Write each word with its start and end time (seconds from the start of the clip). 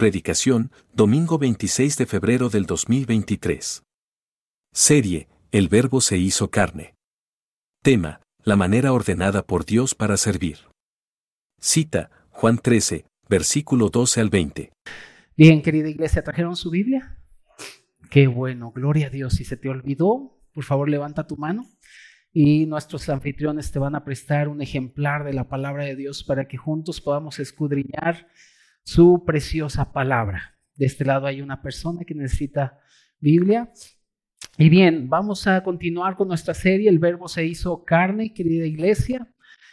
Predicación, 0.00 0.72
domingo 0.94 1.36
26 1.36 1.98
de 1.98 2.06
febrero 2.06 2.48
del 2.48 2.64
2023. 2.64 3.82
Serie, 4.72 5.28
El 5.52 5.68
Verbo 5.68 6.00
se 6.00 6.16
hizo 6.16 6.50
carne. 6.50 6.94
Tema, 7.82 8.22
la 8.42 8.56
manera 8.56 8.94
ordenada 8.94 9.46
por 9.46 9.66
Dios 9.66 9.94
para 9.94 10.16
servir. 10.16 10.56
Cita, 11.60 12.10
Juan 12.30 12.56
13, 12.56 13.04
versículo 13.28 13.90
12 13.90 14.22
al 14.22 14.30
20. 14.30 14.72
Bien, 15.36 15.60
querida 15.60 15.90
iglesia, 15.90 16.24
¿trajeron 16.24 16.56
su 16.56 16.70
Biblia? 16.70 17.18
Qué 18.10 18.26
bueno, 18.26 18.72
gloria 18.72 19.08
a 19.08 19.10
Dios. 19.10 19.34
Si 19.34 19.44
se 19.44 19.58
te 19.58 19.68
olvidó, 19.68 20.40
por 20.54 20.64
favor 20.64 20.88
levanta 20.88 21.26
tu 21.26 21.36
mano 21.36 21.66
y 22.32 22.64
nuestros 22.64 23.06
anfitriones 23.10 23.70
te 23.70 23.78
van 23.78 23.94
a 23.94 24.04
prestar 24.06 24.48
un 24.48 24.62
ejemplar 24.62 25.24
de 25.24 25.34
la 25.34 25.50
palabra 25.50 25.84
de 25.84 25.94
Dios 25.94 26.24
para 26.24 26.48
que 26.48 26.56
juntos 26.56 27.02
podamos 27.02 27.38
escudriñar 27.38 28.28
su 28.84 29.24
preciosa 29.26 29.92
palabra. 29.92 30.58
De 30.74 30.86
este 30.86 31.04
lado 31.04 31.26
hay 31.26 31.42
una 31.42 31.62
persona 31.62 32.04
que 32.04 32.14
necesita 32.14 32.78
Biblia. 33.18 33.70
Y 34.56 34.68
bien, 34.68 35.08
vamos 35.08 35.46
a 35.46 35.62
continuar 35.62 36.16
con 36.16 36.28
nuestra 36.28 36.54
serie. 36.54 36.88
El 36.88 36.98
verbo 36.98 37.28
se 37.28 37.46
hizo 37.46 37.84
carne, 37.84 38.32
querida 38.32 38.66
iglesia. 38.66 39.28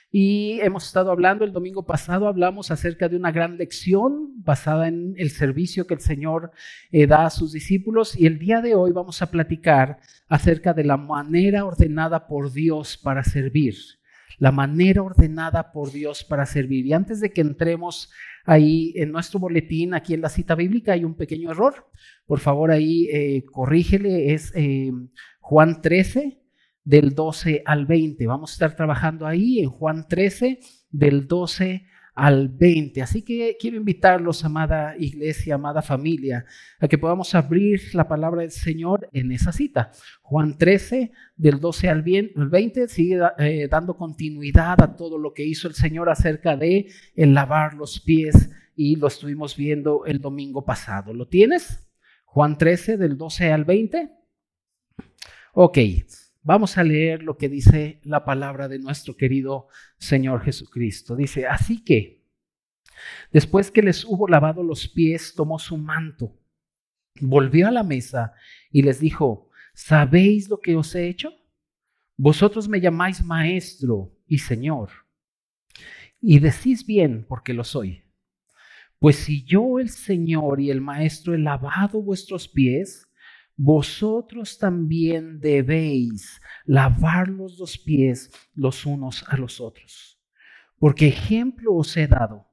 Y 0.09 0.59
hemos 0.61 0.85
estado 0.85 1.11
hablando, 1.11 1.43
el 1.43 1.51
domingo 1.51 1.85
pasado 1.85 2.27
hablamos 2.27 2.71
acerca 2.71 3.09
de 3.09 3.17
una 3.17 3.31
gran 3.31 3.57
lección 3.57 4.41
basada 4.41 4.87
en 4.87 5.13
el 5.17 5.31
servicio 5.31 5.85
que 5.85 5.95
el 5.95 5.99
Señor 5.99 6.51
eh, 6.91 7.07
da 7.07 7.25
a 7.25 7.29
sus 7.29 7.51
discípulos 7.51 8.17
y 8.17 8.25
el 8.25 8.39
día 8.39 8.61
de 8.61 8.73
hoy 8.73 8.93
vamos 8.93 9.21
a 9.21 9.29
platicar 9.29 9.99
acerca 10.29 10.73
de 10.73 10.85
la 10.85 10.95
manera 10.95 11.65
ordenada 11.65 12.25
por 12.25 12.53
Dios 12.53 12.97
para 12.97 13.25
servir, 13.25 13.75
la 14.37 14.51
manera 14.51 15.01
ordenada 15.01 15.71
por 15.71 15.91
Dios 15.91 16.23
para 16.23 16.45
servir. 16.45 16.85
Y 16.85 16.93
antes 16.93 17.19
de 17.19 17.31
que 17.31 17.41
entremos 17.41 18.11
ahí 18.45 18.93
en 18.95 19.11
nuestro 19.11 19.39
boletín, 19.39 19.93
aquí 19.93 20.13
en 20.13 20.21
la 20.21 20.29
cita 20.29 20.55
bíblica, 20.55 20.93
hay 20.93 21.03
un 21.03 21.15
pequeño 21.15 21.51
error. 21.51 21.89
Por 22.25 22.39
favor, 22.39 22.71
ahí 22.71 23.07
eh, 23.11 23.43
corrígele, 23.45 24.33
es 24.33 24.51
eh, 24.55 24.91
Juan 25.39 25.81
13 25.81 26.39
del 26.83 27.15
12 27.15 27.63
al 27.65 27.85
20. 27.85 28.27
Vamos 28.27 28.51
a 28.51 28.53
estar 28.53 28.75
trabajando 28.75 29.25
ahí 29.25 29.59
en 29.59 29.69
Juan 29.69 30.07
13 30.07 30.59
del 30.89 31.27
12 31.27 31.63
al 31.63 31.75
20. 31.75 31.96
Así 32.17 33.21
que 33.21 33.57
quiero 33.59 33.77
invitarlos, 33.77 34.43
amada 34.43 34.95
iglesia, 34.97 35.55
amada 35.55 35.83
familia, 35.83 36.45
a 36.79 36.87
que 36.87 36.97
podamos 36.97 37.35
abrir 37.35 37.93
la 37.93 38.07
palabra 38.07 38.41
del 38.41 38.51
Señor 38.51 39.07
en 39.13 39.31
esa 39.31 39.51
cita. 39.51 39.91
Juan 40.23 40.57
13 40.57 41.11
del 41.35 41.59
12 41.59 41.89
al 41.89 42.01
20 42.01 42.87
sigue 42.87 43.19
eh, 43.37 43.67
dando 43.69 43.95
continuidad 43.95 44.81
a 44.81 44.95
todo 44.95 45.19
lo 45.19 45.33
que 45.33 45.45
hizo 45.45 45.67
el 45.67 45.75
Señor 45.75 46.09
acerca 46.09 46.57
de 46.57 46.87
el 47.15 47.35
lavar 47.35 47.75
los 47.75 47.99
pies 47.99 48.49
y 48.75 48.95
lo 48.95 49.07
estuvimos 49.07 49.55
viendo 49.55 50.05
el 50.05 50.19
domingo 50.19 50.65
pasado. 50.65 51.13
¿Lo 51.13 51.27
tienes? 51.27 51.87
Juan 52.25 52.57
13 52.57 52.97
del 52.97 53.17
12 53.17 53.51
al 53.51 53.63
20. 53.63 54.11
Ok. 55.53 55.77
Vamos 56.47 56.77
a 56.77 56.83
leer 56.85 57.23
lo 57.23 57.35
que 57.35 57.49
dice 57.49 57.99
la 58.05 58.23
palabra 58.23 58.69
de 58.69 58.79
nuestro 58.79 59.17
querido 59.17 59.67
Señor 59.97 60.45
Jesucristo. 60.45 61.17
Dice, 61.17 61.45
así 61.45 61.83
que, 61.83 62.23
después 63.33 63.69
que 63.69 63.81
les 63.81 64.05
hubo 64.05 64.29
lavado 64.29 64.63
los 64.63 64.87
pies, 64.87 65.33
tomó 65.35 65.59
su 65.59 65.75
manto, 65.75 66.39
volvió 67.19 67.67
a 67.67 67.71
la 67.71 67.83
mesa 67.83 68.31
y 68.71 68.83
les 68.83 69.01
dijo, 69.01 69.49
¿sabéis 69.73 70.47
lo 70.47 70.61
que 70.61 70.77
os 70.77 70.95
he 70.95 71.09
hecho? 71.09 71.33
Vosotros 72.15 72.69
me 72.69 72.79
llamáis 72.79 73.21
maestro 73.21 74.17
y 74.25 74.37
señor, 74.37 74.89
y 76.21 76.39
decís 76.39 76.85
bien 76.85 77.25
porque 77.27 77.53
lo 77.53 77.65
soy. 77.65 78.05
Pues 78.99 79.17
si 79.17 79.43
yo, 79.43 79.81
el 79.81 79.89
Señor 79.89 80.61
y 80.61 80.71
el 80.71 80.79
Maestro, 80.79 81.35
he 81.35 81.37
lavado 81.37 82.01
vuestros 82.01 82.47
pies, 82.47 83.06
vosotros 83.57 84.59
también 84.59 85.39
debéis 85.39 86.39
lavar 86.65 87.27
los 87.27 87.57
dos 87.57 87.79
pies 87.79 88.31
los 88.53 88.85
unos 88.85 89.25
a 89.27 89.35
los 89.35 89.59
otros. 89.59 90.21
Porque 90.77 91.07
ejemplo 91.07 91.73
os 91.73 91.97
he 91.97 92.07
dado, 92.07 92.47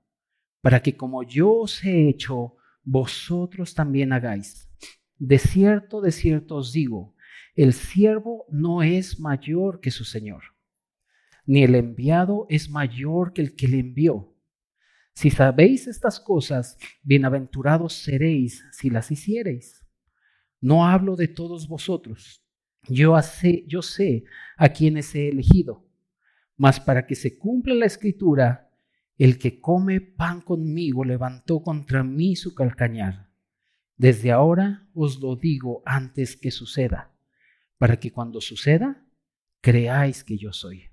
para 0.62 0.80
que 0.80 0.96
como 0.96 1.22
yo 1.22 1.52
os 1.52 1.84
he 1.84 2.08
hecho, 2.08 2.56
vosotros 2.82 3.74
también 3.74 4.14
hagáis. 4.14 4.70
De 5.18 5.38
cierto, 5.38 6.00
de 6.00 6.10
cierto 6.10 6.56
os 6.56 6.72
digo, 6.72 7.14
el 7.54 7.74
siervo 7.74 8.46
no 8.50 8.82
es 8.82 9.20
mayor 9.20 9.80
que 9.80 9.90
su 9.90 10.04
Señor, 10.04 10.42
ni 11.44 11.62
el 11.62 11.74
enviado 11.74 12.46
es 12.48 12.70
mayor 12.70 13.34
que 13.34 13.42
el 13.42 13.54
que 13.54 13.68
le 13.68 13.80
envió. 13.80 14.34
Si 15.12 15.30
sabéis 15.30 15.86
estas 15.86 16.18
cosas, 16.18 16.78
bienaventurados 17.02 17.92
seréis 17.92 18.64
si 18.72 18.88
las 18.88 19.10
hiciereis. 19.10 19.83
No 20.64 20.86
hablo 20.86 21.14
de 21.14 21.28
todos 21.28 21.68
vosotros. 21.68 22.42
Yo, 22.88 23.20
sé, 23.20 24.24
a 24.56 24.70
quienes 24.70 25.14
he 25.14 25.28
elegido. 25.28 25.86
Mas 26.56 26.80
para 26.80 27.06
que 27.06 27.14
se 27.16 27.36
cumpla 27.36 27.74
la 27.74 27.84
escritura, 27.84 28.70
el 29.18 29.38
que 29.38 29.60
come 29.60 30.00
pan 30.00 30.40
conmigo 30.40 31.04
levantó 31.04 31.62
contra 31.62 32.02
mí 32.02 32.34
su 32.34 32.54
calcañar. 32.54 33.28
Desde 33.98 34.32
ahora 34.32 34.88
os 34.94 35.20
lo 35.20 35.36
digo 35.36 35.82
antes 35.84 36.34
que 36.34 36.50
suceda, 36.50 37.14
para 37.76 38.00
que 38.00 38.10
cuando 38.10 38.40
suceda, 38.40 39.06
creáis 39.60 40.24
que 40.24 40.38
yo 40.38 40.54
soy. 40.54 40.84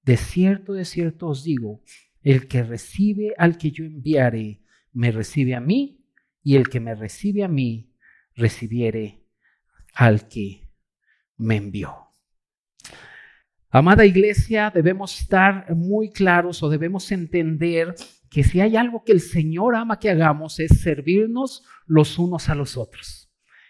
De 0.00 0.16
cierto, 0.16 0.72
de 0.72 0.86
cierto 0.86 1.28
os 1.28 1.44
digo, 1.44 1.82
el 2.22 2.48
que 2.48 2.62
recibe 2.62 3.34
al 3.36 3.58
que 3.58 3.70
yo 3.70 3.84
enviare, 3.84 4.62
me 4.94 5.10
recibe 5.10 5.54
a 5.54 5.60
mí, 5.60 6.06
y 6.42 6.56
el 6.56 6.70
que 6.70 6.80
me 6.80 6.94
recibe 6.94 7.44
a 7.44 7.48
mí, 7.48 7.93
recibiere 8.36 9.24
al 9.92 10.28
que 10.28 10.68
me 11.36 11.56
envió. 11.56 11.94
Amada 13.70 14.06
iglesia, 14.06 14.70
debemos 14.72 15.18
estar 15.18 15.74
muy 15.74 16.10
claros 16.10 16.62
o 16.62 16.68
debemos 16.68 17.10
entender 17.10 17.94
que 18.30 18.44
si 18.44 18.60
hay 18.60 18.76
algo 18.76 19.04
que 19.04 19.12
el 19.12 19.20
Señor 19.20 19.74
ama 19.74 19.98
que 19.98 20.10
hagamos 20.10 20.60
es 20.60 20.80
servirnos 20.80 21.64
los 21.86 22.18
unos 22.18 22.48
a 22.48 22.54
los 22.54 22.76
otros. 22.76 23.24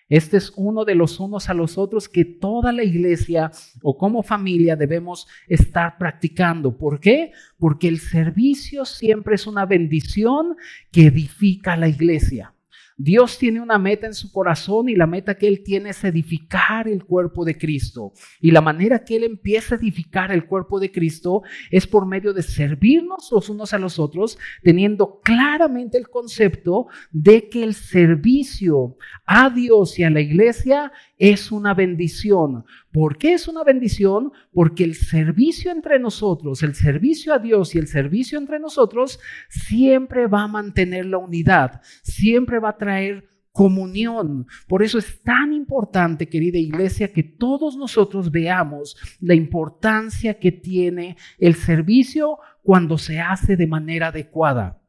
Este 0.09 0.37
es 0.37 0.53
uno 0.57 0.85
de 0.85 0.95
los 0.95 1.19
unos 1.21 1.49
a 1.49 1.55
los 1.55 1.79
otros 1.79 2.09
que 2.09 2.25
toda 2.25 2.73
la 2.73 2.85
iglesia 2.85 3.51
o 3.83 3.97
como 3.97 4.23
familia 4.23 4.77
debemos 4.77 5.27
estar 5.49 5.97
practicando. 5.97 6.77
¿Por 6.77 7.01
qué? 7.01 7.33
Porque 7.59 7.89
el 7.89 7.99
servicio 7.99 8.85
siempre 8.85 9.37
es 9.37 9.47
una 9.47 9.65
bendición 9.65 10.57
que 10.93 11.07
edifica 11.07 11.77
la 11.77 11.89
iglesia. 11.89 12.54
Dios 12.97 13.39
tiene 13.39 13.61
una 13.61 13.79
meta 13.79 14.07
en 14.07 14.15
su 14.15 14.31
corazón 14.31 14.89
y 14.89 14.95
la 14.95 15.07
meta 15.07 15.37
que 15.37 15.49
Él 15.49 15.63
tiene 15.65 15.91
es 15.91 16.05
edificar 16.05 16.87
el 16.89 17.05
cuerpo 17.05 17.45
de 17.45 17.59
Cristo. 17.59 18.13
Y 18.41 18.53
la 18.53 18.61
manera 18.61 19.05
que 19.05 19.17
Él 19.17 19.25
empieza 19.25 19.75
a 19.75 19.79
edificar 19.79 20.31
el 20.31 20.47
cuerpo 20.47 20.79
de 20.79 20.93
Cristo 20.93 21.43
es 21.71 21.87
por 21.87 22.07
medio 22.07 22.33
de 22.33 22.43
servirnos 22.43 23.31
los 23.33 23.49
unos 23.51 23.73
a 23.73 23.79
los 23.79 23.99
otros, 23.99 24.39
teniendo 24.63 25.21
claramente 25.23 25.99
el 25.99 26.09
concepto 26.09 26.87
de 27.11 27.49
que 27.49 27.65
el 27.65 27.75
servicio 27.75 28.97
a 29.27 29.51
Dios 29.51 29.99
y 29.99 30.05
a 30.05 30.11
la 30.11 30.21
iglesia 30.21 30.93
es 31.19 31.51
una 31.51 31.75
bendición. 31.75 32.65
¿Por 32.95 33.19
qué 33.19 33.33
es 33.33 33.49
una 33.49 33.65
bendición? 33.65 34.31
Porque 34.53 34.85
el 34.85 34.95
servicio 34.95 35.73
entre 35.73 35.99
nosotros, 35.99 36.63
el 36.63 36.77
servicio 36.77 37.35
a 37.35 37.41
Dios 37.41 37.75
y 37.75 37.79
el 37.79 37.89
servicio 37.89 38.39
entre 38.39 38.61
nosotros 38.61 39.19
siempre 39.49 40.29
va 40.29 40.45
a 40.45 40.49
mantener 40.49 41.07
la 41.07 41.19
unidad, 41.19 41.83
siempre 42.05 42.61
va 42.61 42.69
a 42.69 42.79
traer 42.79 43.27
comunión. 43.51 44.47
Por 44.69 44.85
eso 44.85 44.99
es 44.99 45.21
tan 45.23 45.53
importante, 45.53 46.29
querida 46.29 46.59
iglesia, 46.59 47.13
que 47.13 47.25
todos 47.25 47.77
nosotros 47.77 48.31
veamos 48.31 48.97
la 49.19 49.35
importancia 49.35 50.39
que 50.39 50.53
tiene 50.53 51.17
el 51.39 51.57
servicio 51.57 52.39
cuando 52.63 52.97
se 52.97 53.19
hace 53.19 53.57
de 53.57 53.67
manera 53.67 54.09
adecuada. 54.09 54.84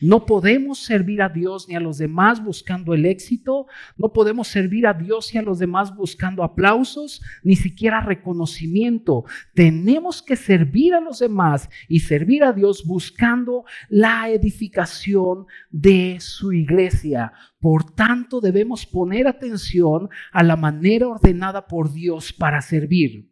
No 0.00 0.26
podemos 0.26 0.78
servir 0.78 1.22
a 1.22 1.28
Dios 1.28 1.68
ni 1.68 1.74
a 1.74 1.80
los 1.80 1.98
demás 1.98 2.42
buscando 2.42 2.94
el 2.94 3.04
éxito, 3.04 3.66
no 3.96 4.12
podemos 4.12 4.46
servir 4.46 4.86
a 4.86 4.94
Dios 4.94 5.34
y 5.34 5.38
a 5.38 5.42
los 5.42 5.58
demás 5.58 5.94
buscando 5.96 6.44
aplausos, 6.44 7.20
ni 7.42 7.56
siquiera 7.56 8.00
reconocimiento. 8.00 9.24
Tenemos 9.54 10.22
que 10.22 10.36
servir 10.36 10.94
a 10.94 11.00
los 11.00 11.18
demás 11.18 11.68
y 11.88 12.00
servir 12.00 12.44
a 12.44 12.52
Dios 12.52 12.84
buscando 12.86 13.64
la 13.88 14.30
edificación 14.30 15.46
de 15.70 16.18
su 16.20 16.52
iglesia. 16.52 17.32
Por 17.60 17.92
tanto, 17.92 18.40
debemos 18.40 18.86
poner 18.86 19.26
atención 19.26 20.08
a 20.32 20.44
la 20.44 20.54
manera 20.54 21.08
ordenada 21.08 21.66
por 21.66 21.92
Dios 21.92 22.32
para 22.32 22.60
servir. 22.60 23.28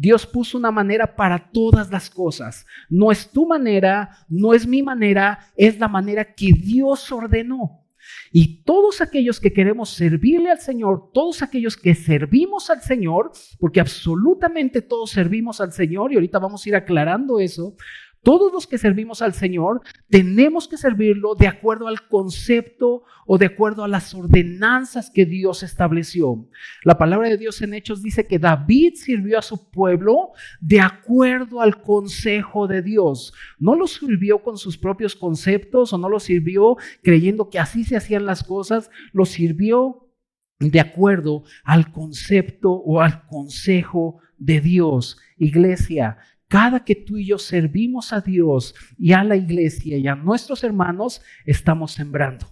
Dios 0.00 0.26
puso 0.26 0.56
una 0.56 0.70
manera 0.70 1.14
para 1.14 1.50
todas 1.52 1.90
las 1.90 2.08
cosas. 2.08 2.64
No 2.88 3.12
es 3.12 3.30
tu 3.30 3.46
manera, 3.46 4.16
no 4.30 4.54
es 4.54 4.66
mi 4.66 4.82
manera, 4.82 5.40
es 5.56 5.78
la 5.78 5.88
manera 5.88 6.34
que 6.34 6.52
Dios 6.56 7.12
ordenó. 7.12 7.84
Y 8.32 8.62
todos 8.62 9.02
aquellos 9.02 9.40
que 9.40 9.52
queremos 9.52 9.90
servirle 9.90 10.50
al 10.50 10.58
Señor, 10.58 11.10
todos 11.12 11.42
aquellos 11.42 11.76
que 11.76 11.94
servimos 11.94 12.70
al 12.70 12.80
Señor, 12.80 13.32
porque 13.58 13.78
absolutamente 13.78 14.80
todos 14.80 15.10
servimos 15.10 15.60
al 15.60 15.72
Señor, 15.72 16.12
y 16.12 16.14
ahorita 16.14 16.38
vamos 16.38 16.64
a 16.64 16.68
ir 16.70 16.76
aclarando 16.76 17.38
eso, 17.38 17.76
Todos 18.22 18.52
los 18.52 18.66
que 18.66 18.76
servimos 18.76 19.22
al 19.22 19.32
Señor 19.32 19.80
tenemos 20.10 20.68
que 20.68 20.76
servirlo 20.76 21.34
de 21.34 21.46
acuerdo 21.48 21.88
al 21.88 22.06
concepto 22.06 23.04
o 23.26 23.38
de 23.38 23.46
acuerdo 23.46 23.82
a 23.82 23.88
las 23.88 24.14
ordenanzas 24.14 25.10
que 25.10 25.24
Dios 25.24 25.62
estableció. 25.62 26.46
La 26.84 26.98
palabra 26.98 27.30
de 27.30 27.38
Dios 27.38 27.62
en 27.62 27.72
Hechos 27.72 28.02
dice 28.02 28.26
que 28.26 28.38
David 28.38 28.94
sirvió 28.96 29.38
a 29.38 29.42
su 29.42 29.70
pueblo 29.70 30.32
de 30.60 30.80
acuerdo 30.80 31.62
al 31.62 31.80
consejo 31.80 32.66
de 32.66 32.82
Dios. 32.82 33.32
No 33.58 33.74
lo 33.74 33.86
sirvió 33.86 34.42
con 34.42 34.58
sus 34.58 34.76
propios 34.76 35.16
conceptos 35.16 35.94
o 35.94 35.98
no 35.98 36.10
lo 36.10 36.20
sirvió 36.20 36.76
creyendo 37.02 37.48
que 37.48 37.58
así 37.58 37.84
se 37.84 37.96
hacían 37.96 38.26
las 38.26 38.44
cosas, 38.44 38.90
lo 39.12 39.24
sirvió 39.24 40.10
de 40.58 40.80
acuerdo 40.80 41.44
al 41.64 41.90
concepto 41.90 42.72
o 42.72 43.00
al 43.00 43.26
consejo 43.26 44.18
de 44.36 44.60
Dios. 44.60 45.18
Iglesia, 45.38 46.18
cada 46.50 46.84
que 46.84 46.96
tú 46.96 47.16
y 47.16 47.26
yo 47.26 47.38
servimos 47.38 48.12
a 48.12 48.20
Dios 48.20 48.74
y 48.98 49.12
a 49.12 49.22
la 49.22 49.36
iglesia 49.36 49.96
y 49.98 50.08
a 50.08 50.16
nuestros 50.16 50.64
hermanos, 50.64 51.22
estamos 51.46 51.92
sembrando. 51.92 52.44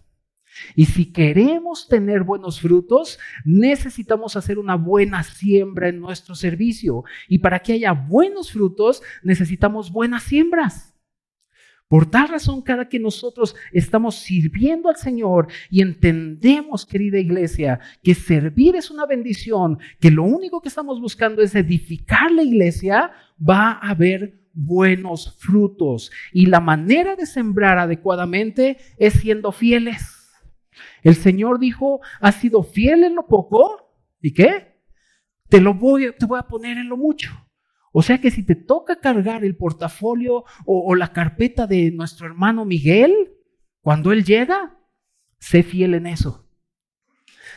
Y 0.77 0.87
si 0.87 1.13
queremos 1.13 1.89
tener 1.89 2.23
buenos 2.23 2.61
frutos, 2.61 3.19
necesitamos 3.45 4.37
hacer 4.37 4.61
una 4.61 4.77
buena 4.77 5.25
siembra 5.25 5.89
en 5.89 5.99
nuestro 5.99 6.37
servicio. 6.37 7.03
Y 7.27 7.39
para 7.39 7.59
que 7.59 7.73
haya 7.73 7.91
buenos 7.91 8.53
frutos, 8.53 9.03
necesitamos 9.25 9.91
buenas 9.91 10.23
siembras. 10.23 10.88
Por 11.89 12.11
tal 12.11 12.29
razón, 12.29 12.61
cada 12.61 12.87
que 12.87 12.99
nosotros 12.99 13.57
estamos 13.73 14.17
sirviendo 14.17 14.91
al 14.91 14.97
Señor 14.97 15.49
y 15.71 15.81
entendemos, 15.81 16.85
querida 16.85 17.19
iglesia, 17.19 17.81
que 18.03 18.15
servir 18.15 18.77
es 18.77 18.91
una 18.91 19.07
bendición, 19.07 19.79
que 19.99 20.11
lo 20.11 20.25
único 20.25 20.61
que 20.61 20.69
estamos 20.69 21.01
buscando 21.01 21.41
es 21.41 21.55
edificar 21.55 22.31
la 22.31 22.43
iglesia, 22.43 23.11
va 23.41 23.73
a 23.73 23.91
haber 23.91 24.39
buenos 24.53 25.35
frutos. 25.39 26.11
Y 26.31 26.47
la 26.47 26.61
manera 26.61 27.17
de 27.17 27.25
sembrar 27.25 27.79
adecuadamente 27.79 28.77
es 28.99 29.15
siendo 29.15 29.51
fieles. 29.51 30.31
El 31.03 31.15
Señor 31.15 31.59
dijo, 31.59 32.01
has 32.21 32.35
sido 32.35 32.63
fiel 32.63 33.05
en 33.05 33.15
lo 33.15 33.27
poco, 33.27 33.95
¿y 34.21 34.35
qué? 34.35 34.79
Te 35.49 35.63
lo 35.63 35.73
voy, 35.73 36.13
te 36.19 36.27
voy 36.27 36.39
a 36.39 36.47
poner 36.47 36.77
en 36.77 36.91
lo 36.91 36.99
mucho. 36.99 37.48
O 37.99 38.03
sea 38.03 38.21
que 38.21 38.31
si 38.31 38.45
te 38.45 38.55
toca 38.55 39.01
cargar 39.01 39.45
el 39.45 39.57
portafolio 39.57 40.45
o, 40.65 40.95
la 40.95 41.13
carpeta 41.13 41.67
de 41.67 41.91
nuestro 41.91 42.29
hermano 42.29 42.65
Miguel, 42.65 43.33
cuando 43.81 44.13
él 44.13 44.25
llega, 44.25 44.79
sé 45.41 45.65
fiel 45.65 45.95
en 45.95 46.07
eso. 46.07 46.49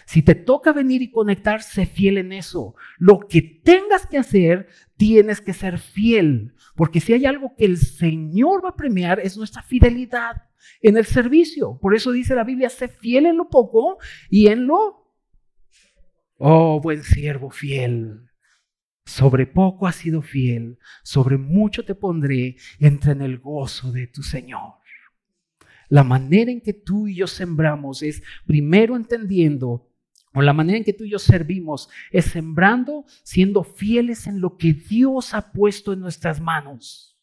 Si 0.08 0.24
te 0.24 0.34
toca 0.34 0.74
venir 0.74 1.04
y 1.04 1.12
conectar, 1.12 1.62
sé 1.62 1.86
fiel 1.86 2.18
en 2.18 2.34
eso. 2.34 2.74
Lo 2.98 3.20
que 3.20 3.44
tengas 3.44 4.08
que 4.08 4.18
hacer, 4.18 4.68
tienes 4.98 5.42
que 5.42 5.54
ser 5.54 5.78
fiel. 5.78 6.56
Porque 6.76 7.02
si 7.02 7.14
hay 7.14 7.28
algo 7.28 7.54
que 7.56 7.66
el 7.66 7.78
Señor 7.78 8.66
va 8.66 8.70
a 8.70 8.76
premiar, 8.76 9.20
es 9.20 9.38
nuestra 9.38 9.62
fidelidad 9.62 10.50
en 10.82 10.98
el 10.98 11.06
servicio. 11.06 11.78
Por 11.80 11.94
eso 11.94 12.12
dice 12.12 12.34
la 12.34 12.46
Biblia, 12.46 12.72
sé 12.72 12.88
fiel 12.88 13.28
en 13.28 13.38
lo 13.38 13.48
poco 13.48 14.00
y 14.28 14.48
en 14.48 14.66
lo... 14.66 15.08
Oh, 16.40 16.82
buen 16.82 17.04
siervo 17.04 17.52
fiel. 17.52 18.31
Sobre 19.12 19.46
poco 19.46 19.88
has 19.88 19.98
sido 19.98 20.22
fiel, 20.22 20.80
sobre 21.04 21.38
mucho 21.38 21.84
te 21.84 21.96
pondré, 21.96 22.56
entra 22.80 23.12
en 23.12 23.22
el 23.22 23.40
gozo 23.40 23.92
de 23.92 24.08
tu 24.08 24.24
Señor. 24.24 24.76
La 25.90 26.06
manera 26.06 26.50
en 26.50 26.62
que 26.62 26.72
tú 26.72 27.10
y 27.10 27.16
yo 27.16 27.28
sembramos 27.28 28.04
es 28.04 28.24
primero 28.46 28.96
entendiendo, 28.96 29.92
o 30.34 30.42
la 30.42 30.54
manera 30.54 30.78
en 30.78 30.86
que 30.86 30.94
tú 30.94 31.04
y 31.04 31.10
yo 31.10 31.20
servimos 31.20 31.90
es 32.10 32.24
sembrando, 32.24 33.04
siendo 33.24 33.66
fieles 33.66 34.28
en 34.28 34.40
lo 34.40 34.56
que 34.56 34.72
Dios 34.72 35.34
ha 35.34 35.52
puesto 35.52 35.92
en 35.92 36.00
nuestras 36.00 36.40
manos. 36.40 37.20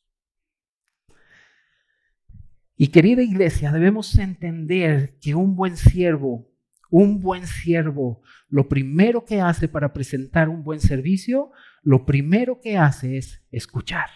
Y 2.77 2.89
querida 2.89 3.23
iglesia, 3.23 3.73
debemos 3.73 4.19
entender 4.19 5.17
que 5.23 5.35
un 5.35 5.57
buen 5.57 5.79
siervo, 5.79 6.53
un 6.91 7.23
buen 7.23 7.47
siervo, 7.47 8.21
lo 8.51 8.69
primero 8.69 9.25
que 9.25 9.41
hace 9.41 9.69
para 9.69 9.95
presentar 9.95 10.51
un 10.51 10.63
buen 10.63 10.81
servicio 10.81 11.51
lo 11.83 12.05
primero 12.05 12.61
que 12.61 12.77
hace 12.77 13.19
es 13.19 13.43
escuchar. 13.51 14.11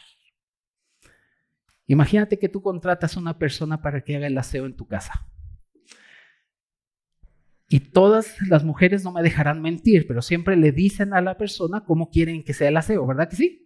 Imagínate 1.87 2.39
que 2.39 2.49
tú 2.49 2.63
contratas 2.63 3.17
a 3.17 3.21
una 3.21 3.39
persona 3.39 3.83
para 3.83 4.03
que 4.03 4.17
haga 4.17 4.27
el 4.27 4.39
aseo 4.39 4.67
en 4.67 4.77
tu 4.77 4.87
casa. 4.87 5.29
Y 7.69 7.81
todas 7.81 8.37
las 8.49 8.65
mujeres 8.65 9.03
no 9.03 9.13
me 9.13 9.23
dejarán 9.23 9.63
mentir, 9.63 10.07
pero 10.07 10.21
siempre 10.21 10.57
le 10.57 10.73
dicen 10.73 11.15
a 11.15 11.23
la 11.23 11.39
persona 11.39 11.85
cómo 11.85 12.11
quieren 12.11 12.45
que 12.45 12.53
sea 12.53 12.69
el 12.69 12.77
aseo, 12.77 13.07
¿verdad 13.07 13.29
que 13.31 13.37
sí? 13.37 13.63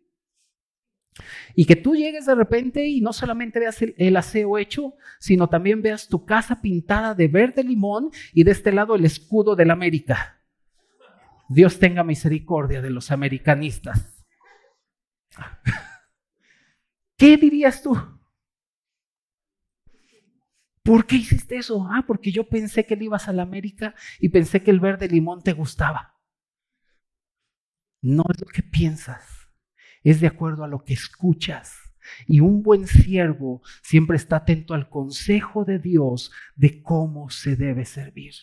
Y 1.55 1.65
que 1.65 1.77
tú 1.77 1.97
llegues 1.97 2.27
de 2.27 2.35
repente 2.35 2.87
y 2.87 3.01
no 3.01 3.13
solamente 3.13 3.59
veas 3.59 3.81
el, 3.83 4.17
aseo 4.17 4.59
hecho, 4.59 4.95
sino 5.19 5.49
también 5.49 5.83
veas 5.83 6.09
tu 6.09 6.25
casa 6.25 6.61
pintada 6.61 7.15
de 7.15 7.29
verde 7.29 7.65
limón 7.65 8.11
y 8.33 8.45
de 8.45 8.53
este 8.53 8.73
lado 8.73 8.95
el 8.95 9.05
escudo 9.05 9.57
de 9.57 9.65
la 9.65 9.73
América. 9.73 10.36
Dios 11.49 11.79
tenga 11.79 12.05
misericordia 12.05 12.83
de 12.83 12.91
los 12.91 13.11
americanistas. 13.11 14.25
¿Qué 17.17 17.37
dirías 17.37 17.83
tú? 17.83 17.97
¿Por 20.83 21.07
qué 21.07 21.17
hiciste 21.17 21.57
eso? 21.57 21.87
Ah, 21.91 22.05
porque 22.07 22.31
yo 22.31 22.49
pensé 22.49 22.87
que 22.87 22.95
le 22.95 23.07
ibas 23.07 23.27
a 23.27 23.33
la 23.33 23.43
América 23.43 23.95
y 24.21 24.29
pensé 24.29 24.63
que 24.63 24.71
el 24.71 24.81
verde 24.81 25.09
limón 25.09 25.43
te 25.43 25.53
gustaba. 25.53 26.15
No 28.03 28.23
es 28.33 28.41
lo 28.41 28.47
que 28.47 28.63
piensas, 28.63 29.49
es 30.05 30.21
de 30.21 30.29
acuerdo 30.29 30.63
a 30.63 30.69
lo 30.69 30.85
que 30.85 30.93
escuchas. 30.93 31.77
Y 32.29 32.39
un 32.39 32.63
buen 32.63 32.87
siervo 32.87 33.63
siempre 33.83 34.17
está 34.17 34.37
atento 34.37 34.75
al 34.75 34.89
consejo 34.89 35.65
de 35.65 35.81
Dios 35.81 36.31
de 36.55 36.81
cómo 36.83 37.31
se 37.31 37.57
debe 37.57 37.85
servir. 37.85 38.35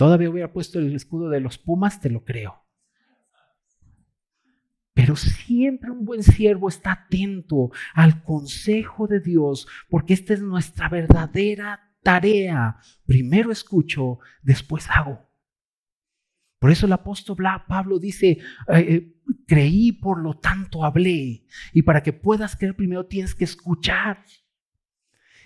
Todavía 0.00 0.30
hubiera 0.30 0.50
puesto 0.50 0.78
el 0.78 0.94
escudo 0.96 1.28
de 1.28 1.40
los 1.40 1.58
Pumas, 1.58 2.00
te 2.00 2.08
lo 2.08 2.24
creo. 2.24 2.64
Pero 4.94 5.14
siempre 5.14 5.90
un 5.90 6.06
buen 6.06 6.22
siervo 6.22 6.70
está 6.70 6.92
atento 6.92 7.70
al 7.92 8.22
consejo 8.22 9.06
de 9.06 9.20
Dios, 9.20 9.68
porque 9.90 10.14
esta 10.14 10.32
es 10.32 10.40
nuestra 10.40 10.88
verdadera 10.88 11.92
tarea. 12.02 12.78
Primero 13.04 13.52
escucho, 13.52 14.20
después 14.40 14.88
hago. 14.88 15.28
Por 16.58 16.70
eso 16.70 16.86
el 16.86 16.94
apóstol 16.94 17.36
Pablo 17.68 17.98
dice, 17.98 18.38
eh, 18.72 19.12
creí, 19.46 19.92
por 19.92 20.22
lo 20.22 20.38
tanto 20.38 20.82
hablé. 20.82 21.44
Y 21.74 21.82
para 21.82 22.02
que 22.02 22.14
puedas 22.14 22.56
creer 22.56 22.74
primero 22.74 23.04
tienes 23.04 23.34
que 23.34 23.44
escuchar. 23.44 24.24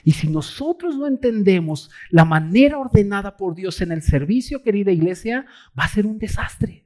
Y 0.04 0.12
si 0.12 0.28
nosotros 0.28 0.96
no 0.96 1.06
entendemos 1.06 1.90
la 2.10 2.24
manera 2.24 2.78
ordenada 2.78 3.36
por 3.36 3.54
Dios 3.54 3.80
en 3.80 3.90
el 3.90 4.02
servicio, 4.02 4.62
querida 4.62 4.92
iglesia, 4.92 5.46
va 5.78 5.84
a 5.84 5.88
ser 5.88 6.06
un 6.06 6.18
desastre. 6.18 6.84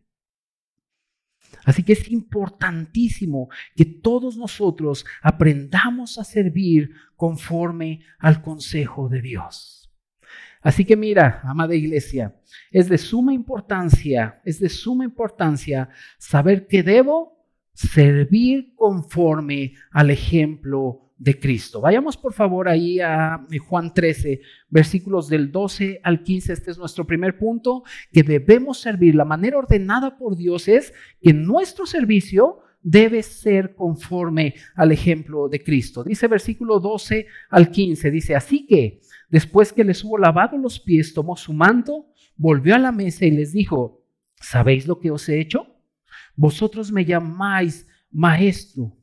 Así 1.65 1.83
que 1.83 1.93
es 1.93 2.11
importantísimo 2.11 3.49
que 3.75 3.85
todos 3.85 4.37
nosotros 4.37 5.05
aprendamos 5.21 6.19
a 6.19 6.25
servir 6.25 6.93
conforme 7.17 8.01
al 8.19 8.41
consejo 8.41 9.09
de 9.09 9.21
Dios. 9.21 9.91
Así 10.63 10.85
que 10.85 10.97
mira, 10.97 11.41
amada 11.45 11.75
iglesia, 11.75 12.35
es 12.71 12.89
de 12.89 12.99
suma 12.99 13.33
importancia, 13.33 14.41
es 14.45 14.61
de 14.61 14.69
suma 14.69 15.05
importancia 15.05 15.89
saber 16.19 16.67
que 16.67 16.83
debo 16.83 17.47
servir 17.75 18.75
conforme 18.75 19.75
al 19.91 20.11
ejemplo 20.11 21.08
de 21.19 21.39
Cristo. 21.39 21.81
Vayamos 21.81 22.17
por 22.17 22.33
favor 22.33 22.69
ahí 22.69 23.01
a 23.01 23.45
Juan 23.67 23.93
13, 23.93 24.41
versículos 24.69 25.29
del 25.29 25.51
12 25.51 26.01
al 26.03 26.23
15. 26.23 26.53
Este 26.53 26.71
es 26.71 26.79
nuestro 26.79 27.07
primer 27.07 27.37
punto, 27.37 27.83
que 28.13 28.23
debemos 28.23 28.79
servir. 28.79 29.15
La 29.15 29.25
manera 29.25 29.59
ordenada 29.59 30.17
por 30.17 30.37
Dios 30.37 30.69
es 30.69 30.95
que 31.21 31.33
nuestro 31.33 31.87
servicio 31.87 32.61
debe 32.81 33.23
ser 33.25 33.75
conforme 33.75 34.55
al 34.77 34.93
ejemplo 34.93 35.49
de 35.49 35.63
Cristo. 35.63 36.05
Dice 36.05 36.29
versículo 36.29 36.79
12 36.79 37.27
al 37.51 37.71
15, 37.71 38.11
dice, 38.11 38.37
así 38.37 38.67
que 38.67 39.01
después 39.29 39.73
que 39.73 39.85
les 39.85 40.05
hubo 40.05 40.17
lavado 40.17 40.57
los 40.57 40.79
pies, 40.79 41.13
tomó 41.13 41.37
su 41.37 41.53
manto, 41.53 42.07
volvió 42.37 42.77
a 42.77 42.79
la 42.79 42.93
mesa 42.93 43.27
y 43.27 43.33
les 43.33 43.53
dijo, 43.53 44.05
¿sabéis 44.41 44.87
lo 44.87 45.01
que 45.01 45.11
os 45.11 45.29
he 45.29 45.41
hecho? 45.41 45.67
Vosotros 46.37 46.93
me 46.93 47.05
llamáis 47.05 47.89
maestro 48.13 48.98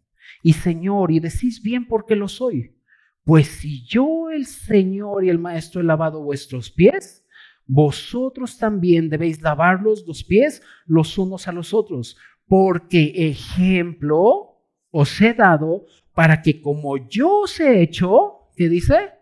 y 0.46 0.54
Señor, 0.54 1.12
y 1.12 1.20
decís 1.20 1.64
bien 1.64 1.88
porque 1.88 2.16
lo 2.16 2.28
soy. 2.28 2.76
Pues 3.24 3.48
si 3.48 3.84
yo, 3.84 4.30
el 4.30 4.46
Señor 4.46 5.26
y 5.26 5.30
el 5.30 5.40
Maestro, 5.40 5.82
he 5.82 5.84
lavado 5.84 6.22
vuestros 6.22 6.70
pies, 6.70 7.26
vosotros 7.66 8.60
también 8.60 9.10
debéis 9.10 9.42
lavarlos 9.42 10.06
los 10.06 10.24
pies 10.24 10.62
los 10.86 11.18
unos 11.18 11.48
a 11.48 11.52
los 11.52 11.74
otros, 11.74 12.16
porque 12.46 13.12
ejemplo 13.28 14.62
os 14.92 15.20
he 15.20 15.34
dado 15.34 15.88
para 16.14 16.44
que 16.44 16.62
como 16.62 16.96
yo 17.10 17.40
os 17.40 17.60
he 17.60 17.82
hecho, 17.82 18.52
¿qué 18.56 18.70
dice? 18.70 19.14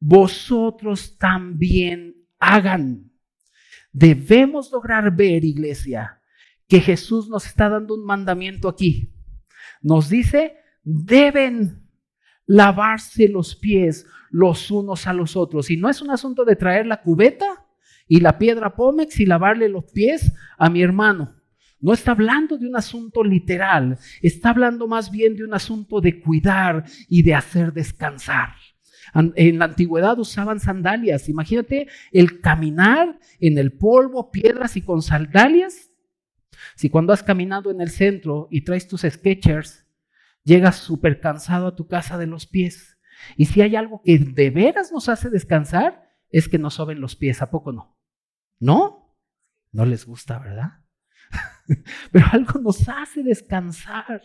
Vosotros 0.00 1.16
también 1.16 2.26
hagan. 2.38 3.10
Debemos 3.90 4.70
lograr 4.70 5.16
ver, 5.16 5.46
iglesia, 5.46 6.20
que 6.68 6.78
Jesús 6.78 7.30
nos 7.30 7.46
está 7.46 7.70
dando 7.70 7.94
un 7.94 8.04
mandamiento 8.04 8.68
aquí. 8.68 9.11
Nos 9.82 10.08
dice, 10.08 10.56
deben 10.82 11.82
lavarse 12.46 13.28
los 13.28 13.56
pies 13.56 14.06
los 14.30 14.70
unos 14.70 15.06
a 15.06 15.12
los 15.12 15.36
otros. 15.36 15.70
Y 15.70 15.76
no 15.76 15.88
es 15.88 16.00
un 16.00 16.10
asunto 16.10 16.44
de 16.44 16.56
traer 16.56 16.86
la 16.86 17.02
cubeta 17.02 17.66
y 18.08 18.20
la 18.20 18.38
piedra 18.38 18.74
pómex 18.74 19.20
y 19.20 19.26
lavarle 19.26 19.68
los 19.68 19.84
pies 19.92 20.32
a 20.58 20.68
mi 20.70 20.82
hermano. 20.82 21.36
No 21.78 21.92
está 21.92 22.12
hablando 22.12 22.58
de 22.58 22.66
un 22.66 22.76
asunto 22.76 23.24
literal, 23.24 23.98
está 24.22 24.50
hablando 24.50 24.86
más 24.86 25.10
bien 25.10 25.36
de 25.36 25.44
un 25.44 25.52
asunto 25.52 26.00
de 26.00 26.20
cuidar 26.20 26.84
y 27.08 27.22
de 27.22 27.34
hacer 27.34 27.72
descansar. 27.72 28.54
En 29.14 29.58
la 29.58 29.66
antigüedad 29.66 30.18
usaban 30.18 30.60
sandalias. 30.60 31.28
Imagínate 31.28 31.88
el 32.12 32.40
caminar 32.40 33.18
en 33.40 33.58
el 33.58 33.72
polvo, 33.72 34.30
piedras 34.30 34.76
y 34.76 34.82
con 34.82 35.02
sandalias. 35.02 35.91
Si 36.82 36.90
cuando 36.90 37.12
has 37.12 37.22
caminado 37.22 37.70
en 37.70 37.80
el 37.80 37.90
centro 37.90 38.48
y 38.50 38.62
traes 38.62 38.88
tus 38.88 39.02
sketchers, 39.02 39.86
llegas 40.42 40.78
súper 40.78 41.20
cansado 41.20 41.68
a 41.68 41.76
tu 41.76 41.86
casa 41.86 42.18
de 42.18 42.26
los 42.26 42.48
pies. 42.48 42.98
Y 43.36 43.44
si 43.44 43.62
hay 43.62 43.76
algo 43.76 44.02
que 44.04 44.18
de 44.18 44.50
veras 44.50 44.90
nos 44.90 45.08
hace 45.08 45.30
descansar, 45.30 46.10
es 46.28 46.48
que 46.48 46.58
nos 46.58 46.74
soben 46.74 47.00
los 47.00 47.14
pies. 47.14 47.40
¿A 47.40 47.52
poco 47.52 47.70
no? 47.70 47.96
¿No? 48.58 49.16
No 49.70 49.86
les 49.86 50.04
gusta, 50.04 50.40
¿verdad? 50.40 50.80
Pero 52.10 52.26
algo 52.32 52.58
nos 52.58 52.88
hace 52.88 53.22
descansar. 53.22 54.20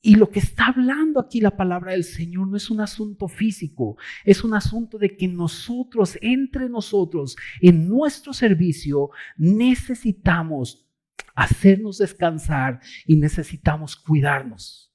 Y 0.00 0.14
lo 0.14 0.30
que 0.30 0.38
está 0.38 0.66
hablando 0.66 1.18
aquí 1.18 1.40
la 1.40 1.56
palabra 1.56 1.90
del 1.90 2.04
Señor 2.04 2.46
no 2.46 2.56
es 2.56 2.70
un 2.70 2.80
asunto 2.80 3.26
físico, 3.26 3.96
es 4.24 4.44
un 4.44 4.54
asunto 4.54 4.96
de 4.96 5.16
que 5.16 5.26
nosotros, 5.26 6.16
entre 6.22 6.68
nosotros, 6.68 7.36
en 7.60 7.88
nuestro 7.88 8.32
servicio, 8.32 9.10
necesitamos 9.36 10.86
hacernos 11.40 11.98
descansar 11.98 12.80
y 13.06 13.16
necesitamos 13.16 13.96
cuidarnos. 13.96 14.92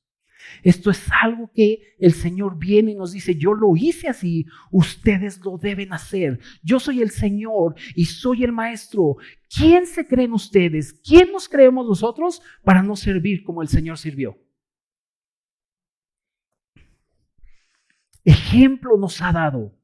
Esto 0.62 0.92
es 0.92 1.04
algo 1.24 1.50
que 1.54 1.96
el 1.98 2.14
Señor 2.14 2.60
viene 2.60 2.92
y 2.92 2.96
nos 2.96 3.14
dice, 3.14 3.36
yo 3.36 3.56
lo 3.56 3.76
hice 3.76 4.08
así, 4.08 4.46
ustedes 4.72 5.40
lo 5.44 5.58
deben 5.58 5.92
hacer. 5.92 6.40
Yo 6.62 6.80
soy 6.80 7.02
el 7.02 7.10
Señor 7.10 7.74
y 7.96 8.06
soy 8.06 8.44
el 8.44 8.52
Maestro. 8.52 9.16
¿Quién 9.50 9.88
se 9.88 10.08
creen 10.08 10.34
ustedes? 10.34 10.94
¿Quién 11.04 11.32
nos 11.32 11.50
creemos 11.50 11.88
nosotros 11.88 12.42
para 12.64 12.84
no 12.84 12.96
servir 12.96 13.44
como 13.44 13.64
el 13.64 13.68
Señor 13.68 13.98
sirvió? 13.98 14.38
Ejemplo 18.24 18.98
nos 18.98 19.20
ha 19.22 19.32
dado. 19.32 19.75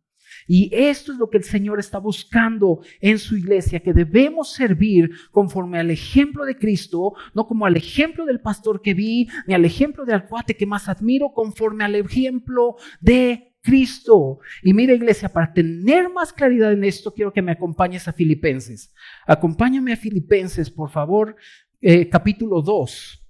Y 0.54 0.70
esto 0.74 1.14
es 1.14 1.18
lo 1.18 1.30
que 1.30 1.38
el 1.38 1.46
Señor 1.46 1.80
está 1.80 1.98
buscando 1.98 2.82
en 3.00 3.20
su 3.20 3.38
iglesia, 3.38 3.80
que 3.80 3.94
debemos 3.94 4.52
servir 4.52 5.10
conforme 5.32 5.80
al 5.80 5.92
ejemplo 5.92 6.44
de 6.44 6.58
Cristo, 6.58 7.14
no 7.34 7.48
como 7.48 7.66
al 7.66 7.78
ejemplo 7.78 8.26
del 8.26 8.42
pastor 8.42 8.82
que 8.82 8.94
vi, 8.94 9.30
ni 9.48 9.54
al 9.54 9.64
ejemplo 9.64 10.04
del 10.04 10.26
cuate 10.26 10.58
que 10.58 10.66
más 10.66 10.90
admiro, 10.90 11.32
conforme 11.32 11.86
al 11.86 11.96
ejemplo 11.96 12.76
de 13.00 13.56
Cristo. 13.62 14.40
Y 14.62 14.74
mira 14.74 14.94
iglesia, 14.94 15.30
para 15.30 15.54
tener 15.54 16.10
más 16.10 16.34
claridad 16.34 16.74
en 16.74 16.84
esto, 16.84 17.14
quiero 17.14 17.32
que 17.32 17.42
me 17.42 17.54
acompañes 17.54 18.10
a 18.10 18.12
Filipenses. 18.12 18.94
Acompáñame 19.26 19.94
a 19.94 19.96
Filipenses, 19.96 20.70
por 20.70 20.90
favor, 20.90 21.38
eh, 21.80 22.10
capítulo 22.10 22.62
2. 22.62 23.26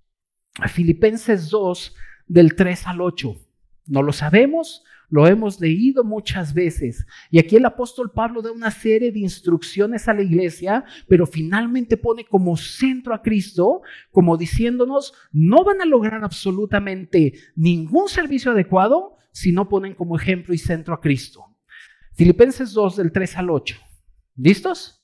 A 0.60 0.68
Filipenses 0.68 1.52
2, 1.52 1.96
del 2.26 2.56
3 2.56 2.88
al 2.88 3.02
8. 3.02 3.51
No 3.88 4.04
lo 4.04 4.14
sabemos, 4.14 4.84
lo 5.10 5.28
hemos 5.28 5.60
leído 5.60 6.04
muchas 6.04 6.54
veces. 6.54 7.06
Y 7.30 7.40
aquí 7.40 7.58
el 7.58 7.66
apóstol 7.66 8.12
Pablo 8.12 8.42
da 8.42 8.52
una 8.52 8.72
serie 8.72 9.12
de 9.12 9.20
instrucciones 9.20 10.08
a 10.08 10.14
la 10.14 10.24
iglesia, 10.24 10.86
pero 11.08 11.28
finalmente 11.28 11.98
pone 11.98 12.24
como 12.26 12.56
centro 12.56 13.14
a 13.14 13.22
Cristo, 13.22 13.82
como 14.12 14.38
diciéndonos, 14.38 15.14
no 15.32 15.64
van 15.64 15.82
a 15.82 15.86
lograr 15.86 16.24
absolutamente 16.24 17.34
ningún 17.56 18.08
servicio 18.08 18.52
adecuado 18.52 19.18
si 19.34 19.52
no 19.52 19.68
ponen 19.68 19.96
como 19.96 20.18
ejemplo 20.18 20.54
y 20.54 20.58
centro 20.58 20.94
a 20.94 21.02
Cristo. 21.02 21.46
Filipenses 22.14 22.72
2 22.74 22.96
del 22.96 23.12
3 23.12 23.38
al 23.38 23.50
8. 23.50 23.78
¿Listos? 24.38 25.04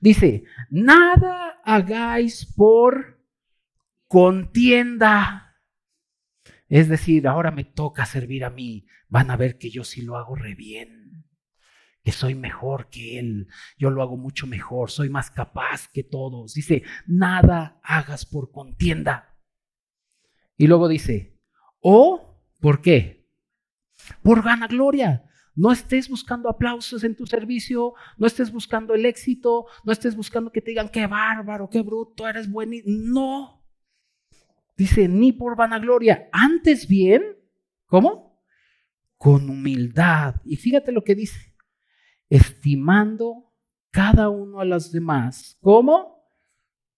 Dice, 0.00 0.44
nada 0.70 1.60
hagáis 1.64 2.44
por 2.44 3.18
contienda 4.06 5.47
es 6.68 6.88
decir, 6.88 7.26
ahora 7.26 7.50
me 7.50 7.64
toca 7.64 8.06
servir 8.06 8.44
a 8.44 8.50
mí. 8.50 8.86
Van 9.08 9.30
a 9.30 9.36
ver 9.36 9.58
que 9.58 9.70
yo 9.70 9.84
sí 9.84 10.02
lo 10.02 10.16
hago 10.16 10.36
re 10.36 10.54
bien, 10.54 11.24
que 12.02 12.12
soy 12.12 12.34
mejor 12.34 12.88
que 12.90 13.18
él, 13.18 13.48
yo 13.78 13.90
lo 13.90 14.02
hago 14.02 14.16
mucho 14.16 14.46
mejor, 14.46 14.90
soy 14.90 15.08
más 15.08 15.30
capaz 15.30 15.88
que 15.88 16.02
todos. 16.02 16.54
Dice, 16.54 16.82
nada 17.06 17.80
hagas 17.82 18.26
por 18.26 18.50
contienda. 18.50 19.36
Y 20.56 20.66
luego 20.66 20.88
dice, 20.88 21.40
o, 21.80 22.42
¿por 22.60 22.82
qué? 22.82 23.28
Por 24.22 24.42
gloria. 24.68 25.24
No 25.54 25.72
estés 25.72 26.08
buscando 26.08 26.48
aplausos 26.48 27.02
en 27.02 27.16
tu 27.16 27.26
servicio, 27.26 27.94
no 28.16 28.28
estés 28.28 28.52
buscando 28.52 28.94
el 28.94 29.04
éxito, 29.06 29.66
no 29.82 29.92
estés 29.92 30.14
buscando 30.14 30.52
que 30.52 30.60
te 30.60 30.70
digan 30.70 30.88
qué 30.88 31.08
bárbaro, 31.08 31.68
qué 31.68 31.82
bruto, 31.82 32.28
eres 32.28 32.48
bueno. 32.48 32.76
No, 32.86 33.57
Dice, 34.78 35.08
ni 35.08 35.32
por 35.32 35.56
vanagloria, 35.56 36.28
antes 36.30 36.86
bien, 36.86 37.36
¿cómo? 37.86 38.44
Con 39.16 39.50
humildad. 39.50 40.36
Y 40.44 40.54
fíjate 40.54 40.92
lo 40.92 41.02
que 41.02 41.16
dice, 41.16 41.56
estimando 42.28 43.52
cada 43.90 44.28
uno 44.28 44.60
a 44.60 44.64
los 44.64 44.92
demás 44.92 45.58
como 45.60 46.22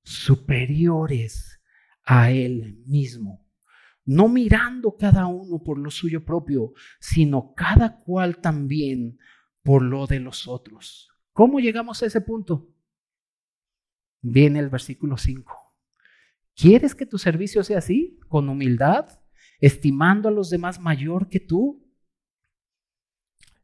superiores 0.03 1.59
a 2.05 2.31
él 2.31 2.83
mismo. 2.87 3.49
No 4.05 4.29
mirando 4.29 4.99
cada 4.99 5.27
uno 5.27 5.63
por 5.63 5.79
lo 5.79 5.91
suyo 5.91 6.23
propio, 6.23 6.75
sino 7.01 7.55
cada 7.55 8.01
cual 8.01 8.43
también 8.43 9.19
por 9.63 9.81
lo 9.81 10.07
de 10.07 10.21
los 10.21 10.47
otros. 10.47 11.09
¿Cómo 11.33 11.61
llegamos 11.61 12.03
a 12.03 12.07
ese 12.07 12.21
punto? 12.21 12.69
Viene 14.21 14.59
el 14.59 14.69
versículo 14.69 15.17
5. 15.17 15.60
¿Quieres 16.61 16.95
que 16.95 17.07
tu 17.07 17.17
servicio 17.17 17.65
sea 17.65 17.79
así? 17.79 18.19
Con 18.29 18.51
humildad, 18.51 19.09
estimando 19.61 20.29
a 20.29 20.33
los 20.33 20.51
demás 20.51 20.79
mayor 20.79 21.31
que 21.31 21.41
tú, 21.41 21.91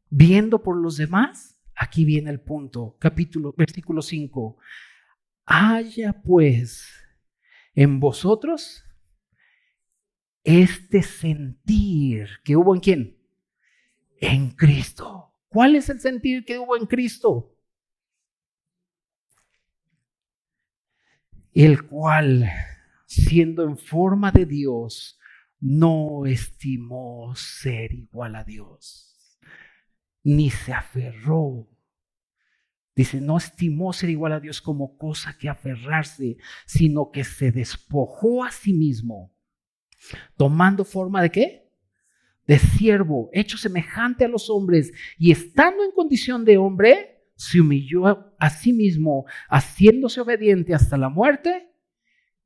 viendo 0.09 0.62
por 0.62 0.79
los 0.79 0.97
demás. 0.97 1.61
Aquí 1.75 2.07
viene 2.07 2.31
el 2.31 2.41
punto, 2.41 2.97
capítulo, 2.99 3.53
versículo 3.55 4.00
5. 4.00 4.57
Haya 5.45 6.23
pues 6.23 6.88
en 7.75 8.00
vosotros 8.00 8.83
este 10.43 11.03
sentir 11.03 12.31
que 12.45 12.57
hubo 12.57 12.75
en 12.75 12.81
quién? 12.81 13.19
En 14.23 14.53
Cristo. 14.53 15.35
¿Cuál 15.49 15.76
es 15.76 15.91
el 15.91 16.00
sentir 16.00 16.47
que 16.47 16.59
hubo 16.59 16.79
en 16.79 16.87
Cristo? 16.87 17.59
El 21.53 21.87
cual 21.87 22.49
siendo 23.06 23.62
en 23.62 23.78
forma 23.78 24.30
de 24.32 24.44
Dios, 24.44 25.18
no 25.60 26.26
estimó 26.26 27.34
ser 27.34 27.92
igual 27.92 28.36
a 28.36 28.44
Dios, 28.44 29.38
ni 30.22 30.50
se 30.50 30.72
aferró. 30.72 31.68
Dice, 32.94 33.20
no 33.20 33.36
estimó 33.36 33.92
ser 33.92 34.10
igual 34.10 34.32
a 34.32 34.40
Dios 34.40 34.60
como 34.60 34.96
cosa 34.96 35.36
que 35.38 35.48
aferrarse, 35.48 36.38
sino 36.66 37.10
que 37.10 37.25
se 37.25 37.52
despojó 37.52 38.44
a 38.44 38.50
sí 38.50 38.72
mismo, 38.72 39.34
tomando 40.36 40.84
forma 40.84 41.22
de 41.22 41.30
qué? 41.30 41.70
De 42.46 42.58
siervo, 42.58 43.28
hecho 43.32 43.58
semejante 43.58 44.25
a 44.25 44.28
los 44.28 44.50
hombres, 44.50 44.92
y 45.18 45.30
estando 45.30 45.84
en 45.84 45.90
condición 45.90 46.44
de 46.44 46.56
hombre, 46.56 47.25
se 47.34 47.60
humilló 47.60 48.34
a 48.38 48.50
sí 48.50 48.72
mismo, 48.72 49.26
haciéndose 49.50 50.22
obediente 50.22 50.75
hasta 50.75 50.96
la 50.96 51.10
muerte 51.10 51.75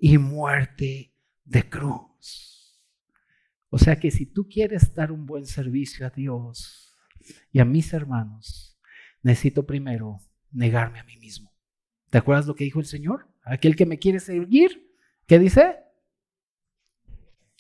y 0.01 0.19
muerte 0.19 1.13
de 1.45 1.69
cruz. 1.69 2.83
O 3.69 3.79
sea 3.79 4.01
que 4.01 4.11
si 4.11 4.27
tú 4.27 4.49
quieres 4.49 4.95
dar 4.95 5.13
un 5.13 5.27
buen 5.27 5.47
servicio 5.47 6.07
a 6.07 6.11
Dios 6.11 6.97
y 7.53 7.61
a 7.61 7.65
mis 7.65 7.93
hermanos, 7.93 8.81
necesito 9.23 9.67
primero 9.67 10.19
negarme 10.51 10.99
a 10.99 11.05
mí 11.05 11.17
mismo. 11.19 11.53
¿Te 12.09 12.19
acuerdas 12.19 12.47
lo 12.47 12.57
que 12.57 12.65
dijo 12.65 12.81
el 12.81 12.87
Señor? 12.87 13.29
Aquel 13.45 13.77
que 13.77 13.87
me 13.87 13.99
quiere 13.99 14.19
seguir, 14.19 14.91
¿qué 15.27 15.39
dice? 15.39 15.77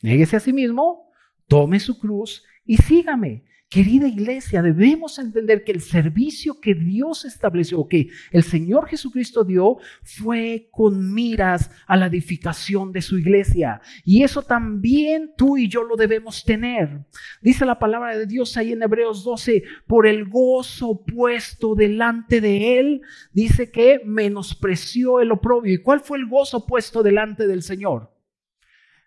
Néguese 0.02 0.36
a 0.36 0.40
sí 0.40 0.52
mismo, 0.52 1.12
tome 1.46 1.78
su 1.78 1.98
cruz 1.98 2.44
y 2.64 2.78
sígame. 2.78 3.44
Querida 3.70 4.08
iglesia, 4.08 4.62
debemos 4.62 5.20
entender 5.20 5.62
que 5.62 5.70
el 5.70 5.80
servicio 5.80 6.60
que 6.60 6.74
Dios 6.74 7.24
estableció, 7.24 7.86
que 7.86 8.08
el 8.32 8.42
Señor 8.42 8.88
Jesucristo 8.88 9.44
dio, 9.44 9.76
fue 10.02 10.68
con 10.72 11.14
miras 11.14 11.70
a 11.86 11.96
la 11.96 12.06
edificación 12.06 12.90
de 12.90 13.00
su 13.00 13.16
iglesia. 13.16 13.80
Y 14.04 14.24
eso 14.24 14.42
también 14.42 15.34
tú 15.36 15.56
y 15.56 15.68
yo 15.68 15.84
lo 15.84 15.94
debemos 15.94 16.44
tener. 16.44 17.06
Dice 17.42 17.64
la 17.64 17.78
palabra 17.78 18.18
de 18.18 18.26
Dios 18.26 18.56
ahí 18.56 18.72
en 18.72 18.82
Hebreos 18.82 19.22
12, 19.22 19.62
por 19.86 20.08
el 20.08 20.28
gozo 20.28 21.04
puesto 21.04 21.76
delante 21.76 22.40
de 22.40 22.80
él, 22.80 23.02
dice 23.32 23.70
que 23.70 24.00
menospreció 24.04 25.20
el 25.20 25.30
oprobio. 25.30 25.74
¿Y 25.74 25.82
cuál 25.82 26.00
fue 26.00 26.18
el 26.18 26.26
gozo 26.26 26.66
puesto 26.66 27.04
delante 27.04 27.46
del 27.46 27.62
Señor? 27.62 28.12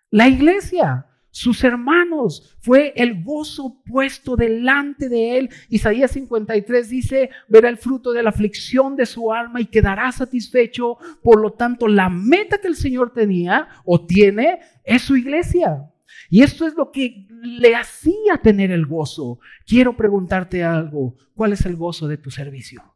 La 0.08 0.26
iglesia, 0.26 1.10
sus 1.34 1.64
hermanos, 1.64 2.56
fue 2.60 2.92
el 2.94 3.24
gozo 3.24 3.82
puesto 3.84 4.36
delante 4.36 5.08
de 5.08 5.36
él. 5.36 5.50
Isaías 5.68 6.12
53 6.12 6.88
dice, 6.88 7.30
verá 7.48 7.68
el 7.68 7.76
fruto 7.76 8.12
de 8.12 8.22
la 8.22 8.30
aflicción 8.30 8.94
de 8.94 9.04
su 9.04 9.32
alma 9.32 9.60
y 9.60 9.66
quedará 9.66 10.12
satisfecho. 10.12 10.96
Por 11.24 11.40
lo 11.40 11.54
tanto, 11.54 11.88
la 11.88 12.08
meta 12.08 12.58
que 12.58 12.68
el 12.68 12.76
Señor 12.76 13.12
tenía 13.12 13.66
o 13.84 14.06
tiene 14.06 14.60
es 14.84 15.02
su 15.02 15.16
iglesia. 15.16 15.90
Y 16.30 16.44
esto 16.44 16.68
es 16.68 16.74
lo 16.74 16.92
que 16.92 17.26
le 17.28 17.74
hacía 17.74 18.40
tener 18.40 18.70
el 18.70 18.86
gozo. 18.86 19.40
Quiero 19.66 19.96
preguntarte 19.96 20.62
algo. 20.62 21.16
¿Cuál 21.34 21.54
es 21.54 21.66
el 21.66 21.74
gozo 21.74 22.06
de 22.06 22.16
tu 22.16 22.30
servicio? 22.30 22.94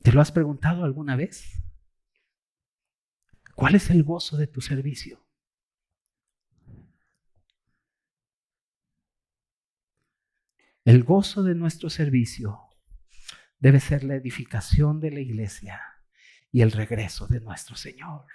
¿Te 0.00 0.12
lo 0.12 0.20
has 0.20 0.30
preguntado 0.30 0.84
alguna 0.84 1.16
vez? 1.16 1.65
¿Cuál 3.56 3.74
es 3.74 3.88
el 3.88 4.02
gozo 4.02 4.36
de 4.36 4.46
tu 4.46 4.60
servicio? 4.60 5.26
El 10.84 11.02
gozo 11.02 11.42
de 11.42 11.54
nuestro 11.54 11.88
servicio 11.88 12.60
debe 13.58 13.80
ser 13.80 14.04
la 14.04 14.14
edificación 14.14 15.00
de 15.00 15.10
la 15.10 15.20
iglesia 15.20 15.80
y 16.52 16.60
el 16.60 16.70
regreso 16.70 17.28
de 17.28 17.40
nuestro 17.40 17.76
Señor. 17.76 18.26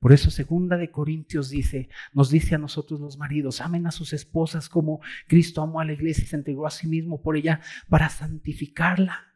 Por 0.00 0.12
eso 0.12 0.32
segunda 0.32 0.76
de 0.76 0.90
Corintios 0.90 1.48
dice, 1.48 1.88
nos 2.12 2.30
dice 2.30 2.56
a 2.56 2.58
nosotros 2.58 2.98
los 2.98 3.18
maridos, 3.18 3.60
amen 3.60 3.86
a 3.86 3.92
sus 3.92 4.12
esposas 4.12 4.68
como 4.68 5.00
Cristo 5.28 5.62
amó 5.62 5.78
a 5.78 5.84
la 5.84 5.92
iglesia 5.92 6.24
y 6.24 6.26
se 6.26 6.36
entregó 6.36 6.66
a 6.66 6.72
sí 6.72 6.88
mismo 6.88 7.22
por 7.22 7.36
ella 7.36 7.60
para 7.88 8.08
santificarla 8.08 9.35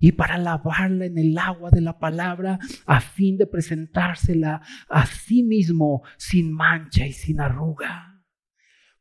y 0.00 0.12
para 0.12 0.38
lavarla 0.38 1.04
en 1.04 1.18
el 1.18 1.38
agua 1.38 1.70
de 1.70 1.82
la 1.82 1.98
palabra 1.98 2.58
a 2.86 3.00
fin 3.00 3.36
de 3.36 3.46
presentársela 3.46 4.62
a 4.88 5.06
sí 5.06 5.42
mismo 5.42 6.02
sin 6.16 6.52
mancha 6.52 7.06
y 7.06 7.12
sin 7.12 7.40
arruga. 7.40 8.10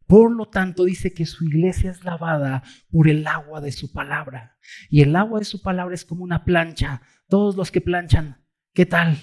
Por 0.05 0.35
lo 0.35 0.47
tanto, 0.47 0.85
dice 0.85 1.13
que 1.13 1.25
su 1.25 1.45
iglesia 1.45 1.91
es 1.91 2.03
lavada 2.03 2.63
por 2.91 3.07
el 3.07 3.25
agua 3.27 3.61
de 3.61 3.71
su 3.71 3.93
palabra. 3.93 4.57
Y 4.89 5.01
el 5.01 5.15
agua 5.15 5.37
de 5.37 5.45
su 5.45 5.61
palabra 5.61 5.93
es 5.93 6.03
como 6.03 6.23
una 6.23 6.45
plancha. 6.45 7.03
Todos 7.27 7.55
los 7.55 7.71
que 7.71 7.79
planchan, 7.79 8.43
¿qué 8.73 8.87
tal? 8.87 9.17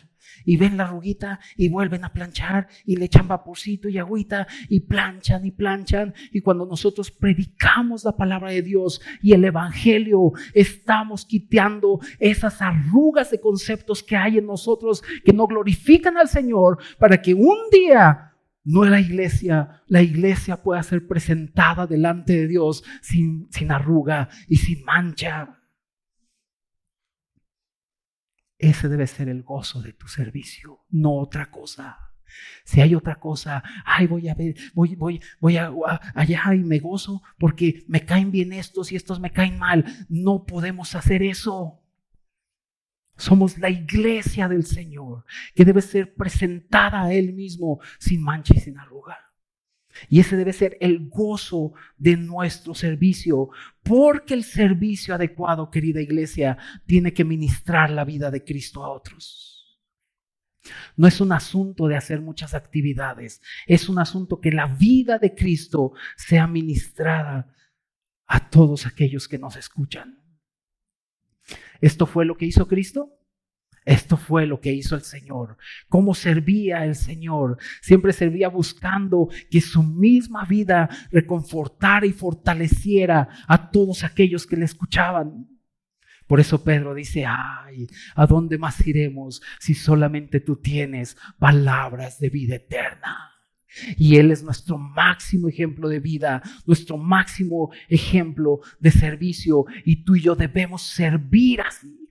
Y 0.45 0.57
ven 0.57 0.77
la 0.77 0.87
ruguita 0.87 1.41
y 1.57 1.69
vuelven 1.69 2.05
a 2.05 2.13
planchar 2.13 2.69
y 2.85 2.97
le 2.97 3.07
echan 3.07 3.29
vaporcito 3.29 3.89
y 3.89 3.99
agüita 3.99 4.47
y 4.69 4.81
planchan 4.81 5.45
y 5.45 5.51
planchan. 5.51 6.15
Y 6.33 6.41
cuando 6.41 6.67
nosotros 6.67 7.11
predicamos 7.11 8.05
la 8.05 8.17
palabra 8.17 8.51
de 8.51 8.63
Dios 8.63 9.01
y 9.23 9.33
el 9.33 9.45
Evangelio, 9.45 10.33
estamos 10.55 11.25
quiteando 11.25 12.01
esas 12.19 12.63
arrugas 12.63 13.31
de 13.31 13.41
conceptos 13.41 14.03
que 14.03 14.17
hay 14.17 14.39
en 14.39 14.47
nosotros 14.47 15.03
que 15.25 15.33
no 15.33 15.47
glorifican 15.47 16.17
al 16.17 16.29
Señor 16.29 16.79
para 16.99 17.21
que 17.21 17.35
un 17.35 17.57
día 17.71 18.33
no 18.67 18.85
la 18.85 19.01
iglesia, 19.01 19.83
la 19.87 20.03
iglesia 20.03 20.63
pueda 20.63 20.83
ser 20.83 21.07
presentada 21.07 21.87
delante 21.87 22.33
de 22.33 22.49
Dios 22.49 22.83
sin, 23.01 23.47
sin 23.51 23.71
arruga 23.71 24.29
y 24.49 24.57
sin 24.57 24.85
mancha. 24.85 25.61
Ese 28.59 28.89
debe 28.89 29.07
ser 29.07 29.29
el 29.29 29.43
gozo 29.43 29.83
de 29.83 29.93
tu 29.93 30.09
servicio, 30.09 30.85
no 30.91 31.15
otra 31.15 31.51
cosa. 31.51 31.99
Si 32.65 32.81
hay 32.81 32.95
otra 32.95 33.17
cosa, 33.17 33.63
ay, 33.85 34.07
voy 34.07 34.29
a 34.29 34.37
voy, 34.75 34.95
voy, 34.97 35.21
voy 35.41 35.57
a, 35.57 35.71
allá 36.15 36.55
y 36.55 36.65
me 36.65 36.79
gozo 36.79 37.23
porque 37.39 37.85
me 37.87 38.05
caen 38.05 38.31
bien 38.31 38.53
estos 38.53 38.93
y 38.93 38.97
estos 38.97 39.21
me 39.21 39.33
caen 39.33 39.59
mal. 39.59 39.85
No 40.09 40.45
podemos 40.45 40.95
hacer 40.95 41.23
eso. 41.23 41.83
Somos 43.17 43.59
la 43.59 43.71
iglesia 43.71 44.49
del 44.49 44.67
Señor 44.67 45.25
que 45.55 45.65
debe 45.65 45.81
ser 45.81 46.15
presentada 46.15 47.05
a 47.05 47.13
Él 47.13 47.33
mismo 47.33 47.81
sin 47.99 48.23
mancha 48.23 48.55
y 48.55 48.61
sin 48.61 48.79
arruga. 48.79 49.17
Y 50.09 50.21
ese 50.21 50.37
debe 50.37 50.53
ser 50.53 50.77
el 50.81 51.09
gozo 51.09 51.73
de 51.97 52.17
nuestro 52.17 52.75
servicio, 52.75 53.51
porque 53.83 54.35
el 54.35 54.45
servicio 54.45 55.15
adecuado, 55.15 55.71
querida 55.71 56.01
iglesia, 56.01 56.59
tiene 56.87 57.13
que 57.13 57.25
ministrar 57.25 57.91
la 57.91 58.05
vida 58.05 58.31
de 58.31 58.45
Cristo 58.45 58.85
a 58.85 58.91
otros. 58.91 59.81
No 60.97 61.07
es 61.07 61.21
un 61.21 61.33
asunto 61.33 61.87
de 61.87 61.97
hacer 61.97 62.21
muchas 62.21 62.55
actividades, 62.55 63.41
es 63.67 63.89
un 63.89 63.99
asunto 63.99 64.41
que 64.41 64.51
la 64.51 64.67
vida 64.67 65.19
de 65.19 65.35
Cristo 65.35 65.93
sea 66.17 66.47
ministrada 66.47 67.55
a 68.27 68.51
todos 68.51 68.87
aquellos 68.87 69.29
que 69.29 69.39
nos 69.39 69.57
escuchan. 69.57 70.23
¿Esto 71.81 72.07
fue 72.07 72.25
lo 72.25 72.37
que 72.37 72.47
hizo 72.47 72.67
Cristo? 72.67 73.16
Esto 73.87 74.17
fue 74.17 74.49
lo 74.49 74.61
que 74.61 74.73
hizo 74.73 74.97
el 74.97 75.03
Señor. 75.03 75.57
Cómo 75.89 76.13
servía 76.13 76.85
el 76.85 76.97
Señor. 76.97 77.57
Siempre 77.81 78.13
servía 78.13 78.49
buscando 78.49 79.29
que 79.49 79.61
su 79.61 79.85
misma 79.85 80.45
vida 80.45 80.91
reconfortara 81.13 82.05
y 82.05 82.13
fortaleciera 82.13 83.29
a 83.47 83.71
todos 83.71 84.03
aquellos 84.03 84.45
que 84.45 84.57
le 84.57 84.65
escuchaban. 84.65 85.47
Por 86.27 86.41
eso 86.41 86.65
Pedro 86.65 86.95
dice, 86.95 87.27
ay, 87.27 87.87
¿a 88.17 88.27
dónde 88.27 88.59
más 88.59 88.85
iremos 88.85 89.41
si 89.61 89.75
solamente 89.75 90.41
tú 90.41 90.57
tienes 90.57 91.17
palabras 91.39 92.19
de 92.19 92.29
vida 92.29 92.57
eterna? 92.57 93.31
Y 93.97 94.17
Él 94.17 94.33
es 94.33 94.43
nuestro 94.43 94.79
máximo 94.79 95.49
ejemplo 95.49 95.89
de 95.89 96.01
vida, 96.01 96.43
nuestro 96.67 96.97
máximo 96.97 97.71
ejemplo 97.89 98.59
de 98.81 98.91
servicio. 98.91 99.65
Y 99.85 100.03
tú 100.03 100.17
y 100.17 100.23
yo 100.23 100.35
debemos 100.35 100.83
servir 100.83 101.61
así. 101.61 102.06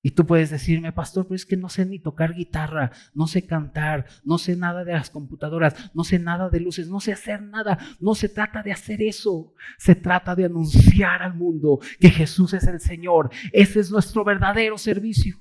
Y 0.00 0.12
tú 0.12 0.24
puedes 0.26 0.50
decirme, 0.50 0.92
pastor, 0.92 1.26
pero 1.26 1.34
es 1.34 1.44
que 1.44 1.56
no 1.56 1.68
sé 1.68 1.84
ni 1.84 1.98
tocar 1.98 2.32
guitarra, 2.32 2.92
no 3.14 3.26
sé 3.26 3.46
cantar, 3.46 4.06
no 4.24 4.38
sé 4.38 4.54
nada 4.54 4.84
de 4.84 4.92
las 4.92 5.10
computadoras, 5.10 5.74
no 5.92 6.04
sé 6.04 6.20
nada 6.20 6.48
de 6.50 6.60
luces, 6.60 6.88
no 6.88 7.00
sé 7.00 7.12
hacer 7.12 7.42
nada. 7.42 7.78
No 7.98 8.14
se 8.14 8.28
trata 8.28 8.62
de 8.62 8.72
hacer 8.72 9.02
eso, 9.02 9.54
se 9.76 9.96
trata 9.96 10.36
de 10.36 10.44
anunciar 10.44 11.22
al 11.22 11.34
mundo 11.34 11.80
que 11.98 12.10
Jesús 12.10 12.54
es 12.54 12.64
el 12.68 12.80
Señor. 12.80 13.30
Ese 13.52 13.80
es 13.80 13.90
nuestro 13.90 14.22
verdadero 14.24 14.78
servicio. 14.78 15.36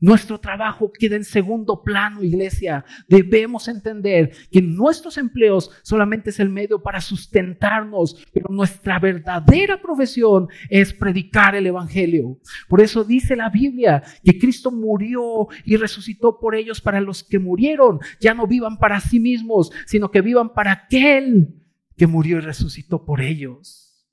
Nuestro 0.00 0.38
trabajo 0.38 0.92
queda 0.92 1.16
en 1.16 1.24
segundo 1.24 1.82
plano, 1.82 2.22
iglesia. 2.22 2.84
Debemos 3.08 3.66
entender 3.66 4.30
que 4.50 4.62
nuestros 4.62 5.18
empleos 5.18 5.72
solamente 5.82 6.30
es 6.30 6.38
el 6.38 6.50
medio 6.50 6.80
para 6.80 7.00
sustentarnos, 7.00 8.24
pero 8.32 8.48
nuestra 8.48 9.00
verdadera 9.00 9.82
profesión 9.82 10.48
es 10.70 10.92
predicar 10.94 11.56
el 11.56 11.66
Evangelio. 11.66 12.38
Por 12.68 12.80
eso 12.80 13.02
dice 13.02 13.34
la 13.34 13.50
Biblia 13.50 14.02
que 14.22 14.38
Cristo 14.38 14.70
murió 14.70 15.48
y 15.64 15.76
resucitó 15.76 16.38
por 16.38 16.54
ellos 16.54 16.80
para 16.80 17.00
los 17.00 17.24
que 17.24 17.40
murieron. 17.40 17.98
Ya 18.20 18.34
no 18.34 18.46
vivan 18.46 18.78
para 18.78 19.00
sí 19.00 19.18
mismos, 19.18 19.72
sino 19.84 20.12
que 20.12 20.20
vivan 20.20 20.54
para 20.54 20.72
aquel 20.72 21.56
que 21.96 22.06
murió 22.06 22.38
y 22.38 22.42
resucitó 22.42 23.04
por 23.04 23.20
ellos. 23.20 24.06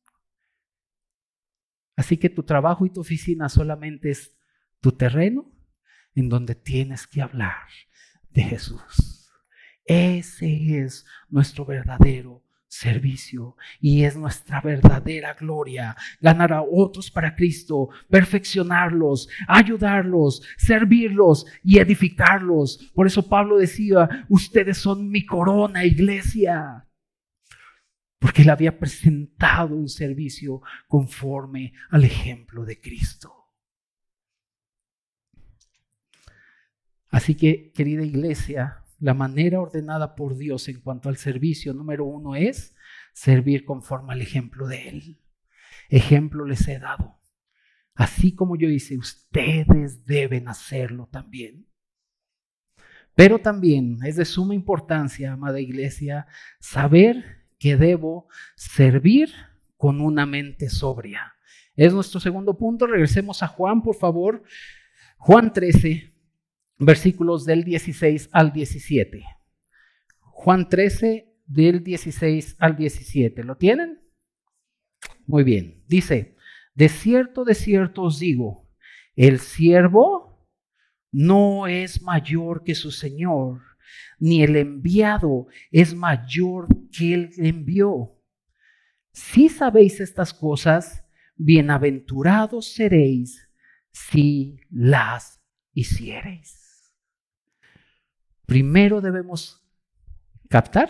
Así 1.95 2.17
que 2.17 2.29
tu 2.29 2.41
trabajo 2.41 2.87
y 2.87 2.89
tu 2.89 3.01
oficina 3.01 3.49
solamente 3.49 4.09
es 4.09 4.35
tu 4.81 4.91
terreno 4.91 5.54
en 6.15 6.29
donde 6.29 6.55
tienes 6.55 7.05
que 7.05 7.21
hablar 7.21 7.67
de 8.31 8.43
Jesús. 8.43 9.31
Ese 9.85 10.79
es 10.79 11.05
nuestro 11.29 11.65
verdadero 11.65 12.43
servicio 12.67 13.55
y 13.79 14.03
es 14.03 14.15
nuestra 14.15 14.61
verdadera 14.61 15.33
gloria. 15.33 15.95
Ganar 16.19 16.53
a 16.53 16.61
otros 16.61 17.11
para 17.11 17.35
Cristo, 17.35 17.89
perfeccionarlos, 18.09 19.29
ayudarlos, 19.47 20.41
servirlos 20.57 21.45
y 21.63 21.79
edificarlos. 21.79 22.91
Por 22.93 23.07
eso 23.07 23.27
Pablo 23.27 23.57
decía, 23.57 24.25
ustedes 24.29 24.77
son 24.77 25.09
mi 25.09 25.25
corona, 25.25 25.85
iglesia. 25.85 26.87
Porque 28.19 28.41
él 28.41 28.49
había 28.49 28.79
presentado 28.79 29.75
un 29.75 29.87
servicio 29.87 30.61
conforme 30.87 31.73
al 31.91 32.05
ejemplo 32.05 32.65
de 32.65 32.79
Cristo. 32.81 33.44
Así 37.15 37.35
que, 37.35 37.71
querida 37.71 38.03
iglesia, 38.03 38.83
la 38.99 39.13
manera 39.13 39.61
ordenada 39.61 40.15
por 40.15 40.35
Dios 40.35 40.67
en 40.67 40.81
cuanto 40.81 41.07
al 41.07 41.15
servicio 41.15 41.73
número 41.73 42.03
uno 42.03 42.35
es 42.35 42.75
servir 43.13 43.63
conforme 43.63 44.11
al 44.11 44.21
ejemplo 44.21 44.67
de 44.67 44.89
Él. 44.89 45.21
Ejemplo 45.87 46.43
les 46.43 46.67
he 46.67 46.77
dado. 46.77 47.21
Así 47.93 48.35
como 48.35 48.57
yo 48.57 48.67
hice, 48.67 48.97
ustedes 48.97 50.03
deben 50.05 50.49
hacerlo 50.49 51.07
también. 51.09 51.69
Pero 53.15 53.39
también 53.39 53.99
es 54.03 54.17
de 54.17 54.25
suma 54.25 54.53
importancia, 54.53 55.31
amada 55.31 55.61
iglesia, 55.61 56.27
saber 56.59 57.45
que 57.57 57.77
debo 57.77 58.27
servir 58.57 59.31
con 59.77 60.01
una 60.01 60.25
mente 60.25 60.69
sobria. 60.69 61.33
Es 61.77 61.93
nuestro 61.93 62.19
segundo 62.19 62.57
punto. 62.57 62.85
Regresemos 62.85 63.41
a 63.41 63.47
Juan, 63.47 63.81
por 63.83 63.95
favor. 63.95 64.43
Juan 65.17 65.53
13, 65.53 66.14
versículos 66.77 67.45
del 67.45 67.63
16 67.63 68.29
al 68.31 68.51
17. 68.51 69.23
Juan 70.19 70.69
13, 70.69 71.33
del 71.45 71.83
16 71.83 72.55
al 72.59 72.75
17. 72.75 73.43
¿Lo 73.43 73.57
tienen? 73.57 74.01
Muy 75.25 75.43
bien. 75.43 75.83
Dice, 75.87 76.35
de 76.73 76.89
cierto, 76.89 77.43
de 77.45 77.55
cierto 77.55 78.03
os 78.03 78.19
digo, 78.19 78.69
El 79.15 79.39
siervo 79.39 80.49
no 81.11 81.67
es 81.67 82.01
mayor 82.01 82.63
que 82.63 82.75
su 82.75 82.91
Señor, 82.91 83.61
ni 84.19 84.43
el 84.43 84.57
enviado 84.57 85.47
es 85.71 85.95
mayor 85.95 86.67
que 86.91 87.13
el 87.13 87.29
envió. 87.37 88.11
Si 89.13 89.47
sabéis 89.47 90.01
estas 90.01 90.33
cosas, 90.33 91.05
bienaventurados 91.37 92.73
seréis 92.73 93.49
si 93.91 94.59
las 94.69 95.41
hiciereis. 95.73 96.64
Primero 98.45 99.01
debemos 99.01 99.65
captar 100.49 100.89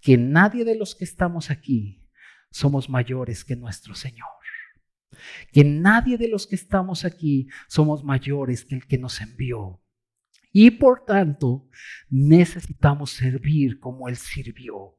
que 0.00 0.16
nadie 0.16 0.64
de 0.64 0.76
los 0.76 0.94
que 0.94 1.04
estamos 1.04 1.50
aquí 1.50 2.08
somos 2.50 2.88
mayores 2.88 3.44
que 3.44 3.56
nuestro 3.56 3.94
Señor. 3.94 4.28
Que 5.52 5.64
nadie 5.64 6.18
de 6.18 6.28
los 6.28 6.46
que 6.46 6.56
estamos 6.56 7.04
aquí 7.04 7.48
somos 7.68 8.02
mayores 8.02 8.64
que 8.64 8.74
el 8.74 8.86
que 8.86 8.98
nos 8.98 9.20
envió. 9.20 9.82
Y 10.52 10.70
por 10.72 11.04
tanto, 11.04 11.68
necesitamos 12.10 13.12
servir 13.12 13.80
como 13.80 14.08
Él 14.08 14.16
sirvió. 14.16 14.98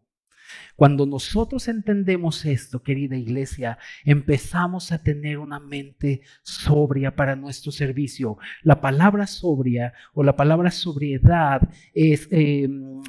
Cuando 0.76 1.06
nosotros 1.06 1.68
entendemos 1.68 2.46
esto, 2.46 2.82
querida 2.82 3.16
iglesia, 3.16 3.78
empezamos 4.04 4.92
a 4.92 5.02
tener 5.02 5.38
una 5.38 5.60
mente 5.60 6.22
sobria 6.42 7.16
para 7.16 7.36
nuestro 7.36 7.72
servicio. 7.72 8.38
La 8.63 8.82
palabra 8.82 9.28
sobria 9.28 9.94
o 10.13 10.24
la 10.24 10.36
palabra 10.36 10.72
sobriedad 10.72 11.62
es, 11.94 12.28
em, 12.32 13.02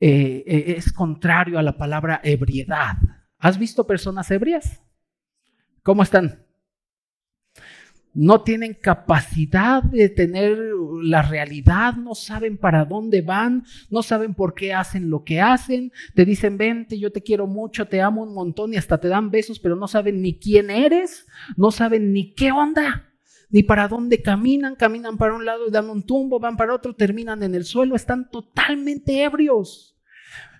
eh, 0.00 0.44
eh, 0.46 0.74
es 0.76 0.92
contrario 0.92 1.58
a 1.58 1.62
la 1.62 1.76
palabra 1.76 2.20
ebriedad. 2.24 2.96
¿Has 3.38 3.58
visto 3.58 3.86
personas 3.86 4.30
ebrias? 4.30 4.82
¿Cómo 5.82 6.02
están? 6.02 6.41
No 8.14 8.42
tienen 8.42 8.74
capacidad 8.74 9.82
de 9.82 10.08
tener 10.08 10.58
la 11.02 11.22
realidad, 11.22 11.94
no 11.94 12.14
saben 12.14 12.58
para 12.58 12.84
dónde 12.84 13.22
van, 13.22 13.64
no 13.90 14.02
saben 14.02 14.34
por 14.34 14.54
qué 14.54 14.74
hacen 14.74 15.08
lo 15.08 15.24
que 15.24 15.40
hacen, 15.40 15.92
te 16.14 16.24
dicen, 16.24 16.58
vente, 16.58 16.98
yo 16.98 17.10
te 17.10 17.22
quiero 17.22 17.46
mucho, 17.46 17.86
te 17.86 18.02
amo 18.02 18.22
un 18.22 18.34
montón 18.34 18.74
y 18.74 18.76
hasta 18.76 18.98
te 18.98 19.08
dan 19.08 19.30
besos, 19.30 19.58
pero 19.58 19.76
no 19.76 19.88
saben 19.88 20.20
ni 20.20 20.38
quién 20.38 20.70
eres, 20.70 21.26
no 21.56 21.70
saben 21.70 22.12
ni 22.12 22.34
qué 22.34 22.52
onda, 22.52 23.08
ni 23.48 23.62
para 23.62 23.88
dónde 23.88 24.20
caminan, 24.20 24.76
caminan 24.76 25.16
para 25.16 25.34
un 25.34 25.44
lado 25.44 25.68
y 25.68 25.70
dan 25.70 25.88
un 25.88 26.04
tumbo, 26.04 26.38
van 26.38 26.56
para 26.56 26.74
otro, 26.74 26.94
terminan 26.94 27.42
en 27.42 27.54
el 27.54 27.64
suelo, 27.64 27.96
están 27.96 28.28
totalmente 28.30 29.22
ebrios. 29.22 29.96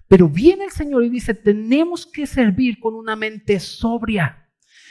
Pero 0.09 0.29
viene 0.29 0.65
el 0.65 0.71
Señor 0.71 1.05
y 1.05 1.09
dice, 1.09 1.33
tenemos 1.33 2.07
que 2.07 2.27
servir 2.27 2.79
con 2.81 2.95
una 2.95 3.17
mente 3.17 3.61
sobria 3.61 4.43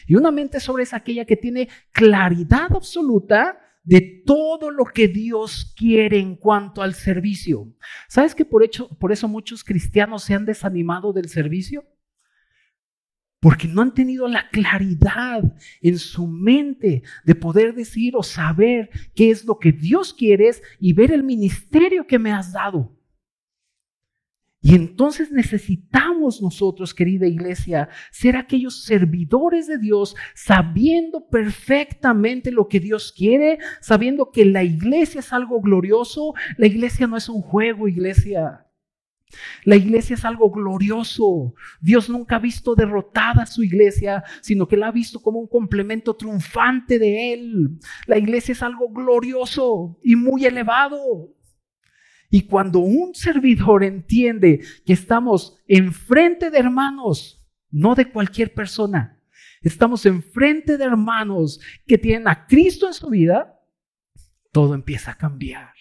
y 0.08 0.16
una 0.16 0.32
mente 0.32 0.60
sobre 0.60 0.84
es 0.84 0.94
aquella 0.94 1.26
que 1.26 1.38
tiene 1.38 1.70
claridad 1.92 2.68
absoluta 2.74 3.60
de 3.84 4.24
todo 4.26 4.70
lo 4.70 4.86
que 4.86 5.08
Dios 5.08 5.74
quiere 5.76 6.20
en 6.20 6.36
cuanto 6.36 6.82
al 6.82 6.94
servicio. 6.94 7.74
¿Sabes 8.08 8.36
que 8.36 8.46
por, 8.46 8.64
hecho, 8.64 8.90
por 9.00 9.12
eso 9.12 9.28
muchos 9.28 9.64
cristianos 9.64 10.24
se 10.24 10.34
han 10.34 10.46
desanimado 10.46 11.14
del 11.14 11.30
servicio? 11.30 11.86
Porque 13.40 13.68
no 13.68 13.82
han 13.82 13.94
tenido 13.96 14.28
la 14.28 14.50
claridad 14.50 15.42
en 15.82 15.98
su 15.98 16.28
mente 16.28 17.02
de 17.26 17.36
poder 17.36 17.74
decir 17.74 18.16
o 18.16 18.22
saber 18.22 18.92
qué 19.16 19.32
es 19.32 19.46
lo 19.46 19.58
que 19.58 19.72
Dios 19.72 20.14
quiere 20.14 20.52
y 20.80 20.94
ver 20.94 21.12
el 21.12 21.24
ministerio 21.24 22.06
que 22.06 22.20
me 22.20 22.32
has 22.32 22.54
dado. 22.54 22.96
Y 24.64 24.76
entonces 24.76 25.32
necesitamos 25.32 26.40
nosotros, 26.40 26.94
querida 26.94 27.26
iglesia, 27.26 27.90
ser 28.12 28.36
aquellos 28.36 28.84
servidores 28.84 29.66
de 29.66 29.80
Dios, 29.80 30.16
sabiendo 30.36 31.28
perfectamente 31.28 32.52
lo 32.52 32.68
que 32.68 32.80
Dios 32.80 33.12
quiere, 33.12 33.58
sabiendo 33.80 34.30
que 34.30 34.46
la 34.46 34.64
iglesia 34.64 35.20
es 35.20 35.34
algo 35.34 35.62
glorioso. 35.62 36.36
La 36.58 36.68
iglesia 36.68 37.08
no 37.08 37.18
es 37.18 37.28
un 37.28 37.42
juego, 37.42 37.88
iglesia. 37.88 38.68
La 39.64 39.76
iglesia 39.76 40.14
es 40.14 40.26
algo 40.26 40.52
glorioso. 40.52 41.56
Dios 41.80 42.10
nunca 42.10 42.36
ha 42.36 42.40
visto 42.40 42.76
derrotada 42.76 43.44
a 43.44 43.48
su 43.48 43.64
iglesia, 43.64 44.24
sino 44.42 44.68
que 44.68 44.78
la 44.78 44.88
ha 44.88 44.92
visto 44.92 45.22
como 45.22 45.40
un 45.40 45.48
complemento 45.48 46.16
triunfante 46.16 47.00
de 47.00 47.34
Él. 47.34 47.80
La 48.06 48.18
iglesia 48.18 48.52
es 48.52 48.62
algo 48.62 48.90
glorioso 48.90 49.98
y 50.04 50.16
muy 50.16 50.46
elevado. 50.46 51.34
Y 52.32 52.44
cuando 52.44 52.80
un 52.80 53.14
servidor 53.14 53.84
entiende 53.84 54.62
que 54.86 54.94
estamos 54.94 55.58
enfrente 55.68 56.50
de 56.50 56.60
hermanos, 56.60 57.46
no 57.70 57.94
de 57.94 58.10
cualquier 58.10 58.54
persona, 58.54 59.22
estamos 59.62 60.06
enfrente 60.06 60.78
de 60.78 60.86
hermanos 60.86 61.60
que 61.86 61.98
tienen 61.98 62.30
a 62.30 62.48
Cristo 62.48 62.88
en 62.88 62.94
su 62.94 63.10
vida, 63.10 63.60
todo 64.54 64.74
empieza 64.74 65.12
a 65.12 65.18
cambiar. 65.18 65.74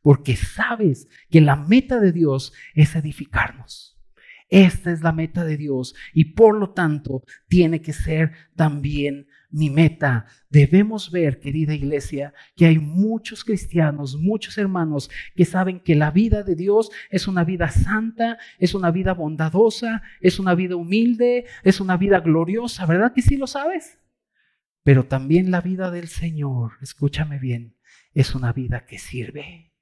Porque 0.00 0.34
sabes 0.34 1.08
que 1.28 1.42
la 1.42 1.56
meta 1.56 2.00
de 2.00 2.12
Dios 2.12 2.54
es 2.74 2.96
edificarnos. 2.96 3.98
Esta 4.48 4.90
es 4.90 5.02
la 5.02 5.12
meta 5.12 5.44
de 5.44 5.58
Dios 5.58 5.94
y 6.14 6.32
por 6.32 6.56
lo 6.56 6.70
tanto 6.70 7.22
tiene 7.48 7.82
que 7.82 7.92
ser 7.92 8.32
también 8.56 9.26
mi 9.50 9.70
meta. 9.70 10.26
Debemos 10.50 11.10
ver, 11.10 11.40
querida 11.40 11.74
iglesia, 11.74 12.34
que 12.56 12.66
hay 12.66 12.78
muchos 12.78 13.44
cristianos, 13.44 14.16
muchos 14.16 14.58
hermanos 14.58 15.10
que 15.34 15.44
saben 15.44 15.80
que 15.80 15.94
la 15.94 16.10
vida 16.10 16.42
de 16.42 16.54
Dios 16.54 16.90
es 17.10 17.28
una 17.28 17.44
vida 17.44 17.70
santa, 17.70 18.38
es 18.58 18.74
una 18.74 18.90
vida 18.90 19.14
bondadosa, 19.14 20.02
es 20.20 20.38
una 20.38 20.54
vida 20.54 20.76
humilde, 20.76 21.46
es 21.62 21.80
una 21.80 21.96
vida 21.96 22.20
gloriosa, 22.20 22.86
¿verdad 22.86 23.12
que 23.14 23.22
sí 23.22 23.36
lo 23.36 23.46
sabes? 23.46 23.98
Pero 24.82 25.04
también 25.04 25.50
la 25.50 25.60
vida 25.60 25.90
del 25.90 26.08
Señor, 26.08 26.72
escúchame 26.80 27.38
bien, 27.38 27.76
es 28.14 28.34
una 28.34 28.52
vida 28.52 28.86
que 28.86 28.98
sirve. 28.98 29.72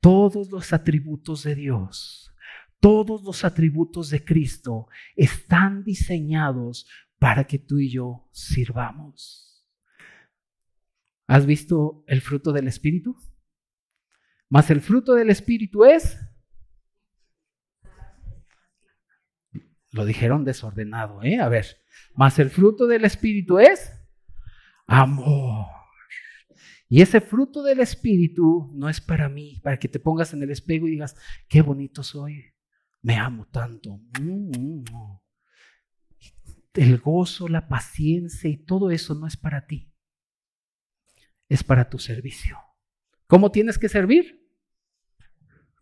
Todos 0.00 0.50
los 0.50 0.72
atributos 0.72 1.42
de 1.42 1.54
Dios 1.56 2.32
todos 2.80 3.22
los 3.22 3.44
atributos 3.44 4.10
de 4.10 4.24
Cristo 4.24 4.88
están 5.16 5.84
diseñados 5.84 6.86
para 7.18 7.44
que 7.44 7.58
tú 7.58 7.78
y 7.78 7.90
yo 7.90 8.28
sirvamos. 8.30 9.66
¿Has 11.26 11.44
visto 11.44 12.04
el 12.06 12.20
fruto 12.20 12.52
del 12.52 12.68
Espíritu? 12.68 13.16
Más 14.48 14.70
el 14.70 14.80
fruto 14.80 15.14
del 15.14 15.30
Espíritu 15.30 15.84
es... 15.84 16.18
Lo 19.90 20.04
dijeron 20.04 20.44
desordenado, 20.44 21.22
¿eh? 21.22 21.38
A 21.38 21.48
ver, 21.48 21.66
más 22.14 22.38
el 22.38 22.50
fruto 22.50 22.86
del 22.86 23.04
Espíritu 23.04 23.58
es 23.58 23.92
amor. 24.86 25.66
Y 26.88 27.02
ese 27.02 27.20
fruto 27.20 27.62
del 27.62 27.80
Espíritu 27.80 28.70
no 28.74 28.88
es 28.88 29.00
para 29.00 29.28
mí, 29.28 29.60
para 29.62 29.78
que 29.78 29.88
te 29.88 29.98
pongas 29.98 30.32
en 30.32 30.42
el 30.42 30.50
espejo 30.50 30.86
y 30.86 30.92
digas, 30.92 31.16
qué 31.48 31.60
bonito 31.60 32.02
soy 32.02 32.52
me 33.02 33.16
amo 33.16 33.46
tanto. 33.46 34.00
El 36.74 36.98
gozo, 36.98 37.48
la 37.48 37.68
paciencia 37.68 38.48
y 38.48 38.56
todo 38.56 38.90
eso 38.90 39.14
no 39.14 39.26
es 39.26 39.36
para 39.36 39.66
ti. 39.66 39.92
Es 41.48 41.64
para 41.64 41.88
tu 41.88 41.98
servicio. 41.98 42.58
¿Cómo 43.26 43.50
tienes 43.50 43.78
que 43.78 43.88
servir? 43.88 44.46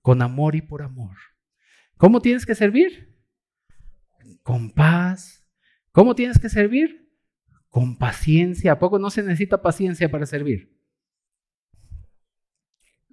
Con 0.03 0.23
amor 0.23 0.55
y 0.55 0.63
por 0.63 0.83
amor. 0.83 1.17
¿Cómo 1.97 2.21
tienes 2.21 2.47
que 2.47 2.55
servir? 2.55 3.17
Con 4.43 4.73
paz. 4.73 5.45
¿Cómo 5.93 6.15
tienes 6.15 6.39
que 6.39 6.49
servir? 6.49 7.13
Con 7.69 7.99
paciencia. 7.99 8.73
¿A 8.73 8.79
poco 8.79 8.99
no 8.99 9.11
se 9.11 9.23
necesita 9.23 9.63
paciencia 9.63 10.11
para 10.11 10.27
servir? 10.27 10.77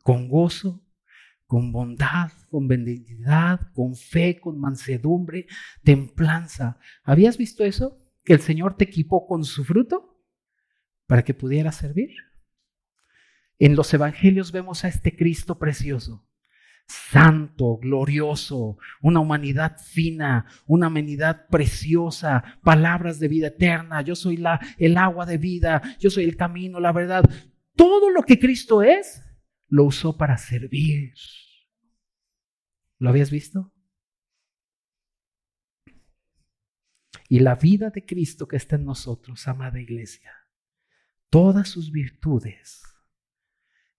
Con 0.04 0.28
gozo, 0.28 0.86
con 1.46 1.72
bondad, 1.72 2.32
con 2.54 2.68
benignidad, 2.68 3.62
con 3.74 3.96
fe, 3.96 4.40
con 4.40 4.60
mansedumbre, 4.60 5.48
templanza. 5.84 6.78
¿Habías 7.04 7.36
visto 7.36 7.64
eso? 7.64 8.00
Que 8.24 8.34
el 8.34 8.42
Señor 8.42 8.78
te 8.78 8.84
equipó 8.84 9.26
con 9.26 9.44
su 9.44 9.66
fruto 9.66 10.24
para 11.08 11.24
que 11.24 11.34
pudieras 11.34 11.78
servir. 11.78 12.12
En 13.58 13.76
los 13.76 13.92
evangelios 13.92 14.52
vemos 14.52 14.86
a 14.86 14.88
este 14.88 15.16
Cristo 15.16 15.58
precioso, 15.58 16.30
santo, 16.86 17.78
glorioso, 17.78 18.78
una 19.02 19.20
humanidad 19.20 19.80
fina, 19.80 20.46
una 20.68 20.90
humanidad 20.90 21.48
preciosa, 21.50 22.60
palabras 22.62 23.18
de 23.18 23.30
vida 23.30 23.48
eterna, 23.48 24.04
yo 24.04 24.16
soy 24.16 24.38
la, 24.38 24.60
el 24.78 24.96
agua 24.98 25.26
de 25.26 25.40
vida, 25.40 25.82
yo 26.00 26.12
soy 26.12 26.26
el 26.26 26.38
camino, 26.38 26.80
la 26.80 26.92
verdad. 26.92 27.28
Todo 27.76 28.12
lo 28.12 28.22
que 28.22 28.38
Cristo 28.38 28.84
es, 28.84 29.24
lo 29.70 29.86
usó 29.86 30.18
para 30.18 30.38
servir. 30.38 31.16
¿Lo 33.04 33.10
habías 33.10 33.32
visto? 33.32 33.70
Y 37.28 37.40
la 37.40 37.56
vida 37.56 37.90
de 37.90 38.06
Cristo 38.06 38.48
que 38.48 38.56
está 38.56 38.78
en 38.78 38.86
nosotros, 38.86 39.46
amada 39.50 39.78
iglesia, 39.82 40.32
todas 41.30 41.68
sus 41.68 41.92
virtudes 41.92 42.82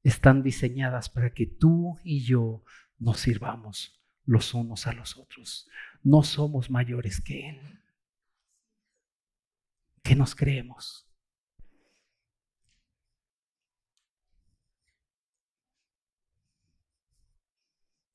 están 0.03 0.43
diseñadas 0.43 1.11
para 1.11 1.35
que 1.35 1.45
tú 1.45 1.99
y 2.03 2.25
yo 2.25 2.65
nos 2.97 3.21
sirvamos 3.21 4.03
los 4.25 4.55
unos 4.55 4.87
a 4.87 4.95
los 4.95 5.19
otros. 5.19 5.69
No 6.03 6.23
somos 6.23 6.71
mayores 6.71 7.21
que 7.21 7.51
Él. 7.51 7.83
¿Qué 10.03 10.17
nos 10.17 10.35
creemos? 10.35 11.14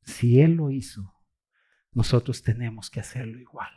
Si 0.10 0.42
Él 0.42 0.54
lo 0.54 0.72
hizo, 0.72 1.16
nosotros 1.92 2.42
tenemos 2.42 2.90
que 2.90 3.00
hacerlo 3.00 3.40
igual. 3.40 3.72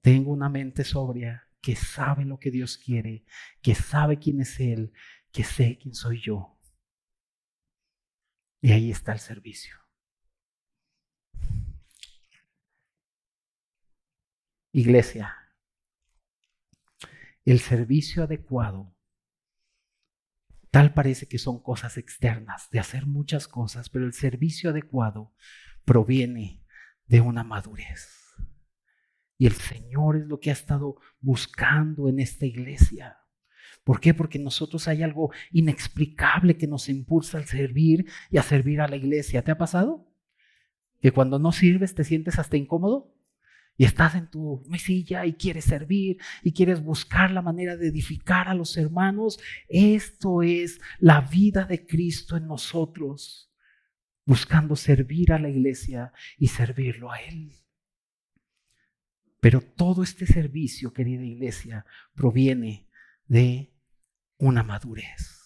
Tengo 0.00 0.30
una 0.30 0.48
mente 0.48 0.84
sobria 0.84 1.50
que 1.60 1.74
sabe 1.74 2.24
lo 2.24 2.38
que 2.38 2.52
Dios 2.52 2.78
quiere, 2.78 3.24
que 3.60 3.74
sabe 3.74 4.20
quién 4.20 4.40
es 4.40 4.60
Él, 4.60 4.92
que 5.32 5.42
sé 5.42 5.78
quién 5.82 5.94
soy 5.94 6.20
yo. 6.22 6.56
Y 8.60 8.70
ahí 8.70 8.92
está 8.92 9.12
el 9.12 9.18
servicio. 9.18 9.76
Iglesia, 14.70 15.34
el 17.44 17.58
servicio 17.58 18.22
adecuado, 18.22 18.95
tal 20.76 20.92
parece 20.92 21.26
que 21.26 21.38
son 21.38 21.62
cosas 21.62 21.96
externas, 21.96 22.68
de 22.70 22.78
hacer 22.78 23.06
muchas 23.06 23.48
cosas, 23.48 23.88
pero 23.88 24.04
el 24.04 24.12
servicio 24.12 24.68
adecuado 24.68 25.32
proviene 25.86 26.62
de 27.06 27.22
una 27.22 27.44
madurez. 27.44 28.10
Y 29.38 29.46
el 29.46 29.54
Señor 29.54 30.18
es 30.18 30.26
lo 30.26 30.38
que 30.38 30.50
ha 30.50 30.52
estado 30.52 30.96
buscando 31.18 32.10
en 32.10 32.20
esta 32.20 32.44
iglesia. 32.44 33.16
¿Por 33.84 34.00
qué? 34.00 34.12
Porque 34.12 34.38
nosotros 34.38 34.86
hay 34.86 35.02
algo 35.02 35.32
inexplicable 35.50 36.58
que 36.58 36.66
nos 36.66 36.90
impulsa 36.90 37.38
al 37.38 37.46
servir 37.46 38.04
y 38.30 38.36
a 38.36 38.42
servir 38.42 38.82
a 38.82 38.88
la 38.88 38.96
iglesia. 38.96 39.40
¿Te 39.40 39.52
ha 39.52 39.56
pasado? 39.56 40.12
Que 41.00 41.10
cuando 41.10 41.38
no 41.38 41.52
sirves 41.52 41.94
te 41.94 42.04
sientes 42.04 42.38
hasta 42.38 42.58
incómodo 42.58 43.15
y 43.76 43.84
estás 43.84 44.14
en 44.14 44.30
tu 44.30 44.64
mesilla 44.68 45.26
y 45.26 45.34
quieres 45.34 45.64
servir 45.64 46.18
y 46.42 46.52
quieres 46.52 46.82
buscar 46.82 47.30
la 47.30 47.42
manera 47.42 47.76
de 47.76 47.88
edificar 47.88 48.48
a 48.48 48.54
los 48.54 48.76
hermanos. 48.76 49.38
Esto 49.68 50.42
es 50.42 50.80
la 50.98 51.20
vida 51.20 51.64
de 51.64 51.86
Cristo 51.86 52.36
en 52.36 52.46
nosotros, 52.46 53.52
buscando 54.24 54.76
servir 54.76 55.32
a 55.32 55.38
la 55.38 55.50
iglesia 55.50 56.12
y 56.38 56.48
servirlo 56.48 57.12
a 57.12 57.20
Él. 57.20 57.52
Pero 59.40 59.60
todo 59.60 60.02
este 60.02 60.26
servicio, 60.26 60.92
querida 60.92 61.22
iglesia, 61.22 61.84
proviene 62.14 62.88
de 63.26 63.74
una 64.38 64.62
madurez. 64.62 65.42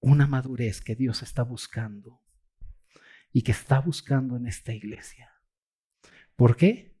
Una 0.00 0.26
madurez 0.26 0.82
que 0.82 0.94
Dios 0.94 1.22
está 1.22 1.42
buscando 1.42 2.25
y 3.36 3.42
que 3.42 3.52
está 3.52 3.80
buscando 3.80 4.38
en 4.38 4.46
esta 4.46 4.72
iglesia. 4.72 5.30
¿Por 6.36 6.56
qué? 6.56 6.98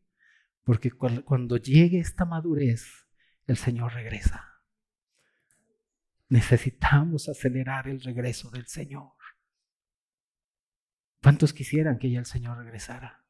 Porque 0.64 0.90
cuando 0.90 1.56
llegue 1.56 1.98
esta 1.98 2.26
madurez, 2.26 3.08
el 3.46 3.56
Señor 3.56 3.94
regresa. 3.94 4.44
Necesitamos 6.28 7.30
acelerar 7.30 7.88
el 7.88 8.02
regreso 8.02 8.50
del 8.50 8.66
Señor. 8.66 9.12
¿Cuántos 11.22 11.54
quisieran 11.54 11.98
que 11.98 12.10
ya 12.10 12.18
el 12.18 12.26
Señor 12.26 12.58
regresara? 12.58 13.24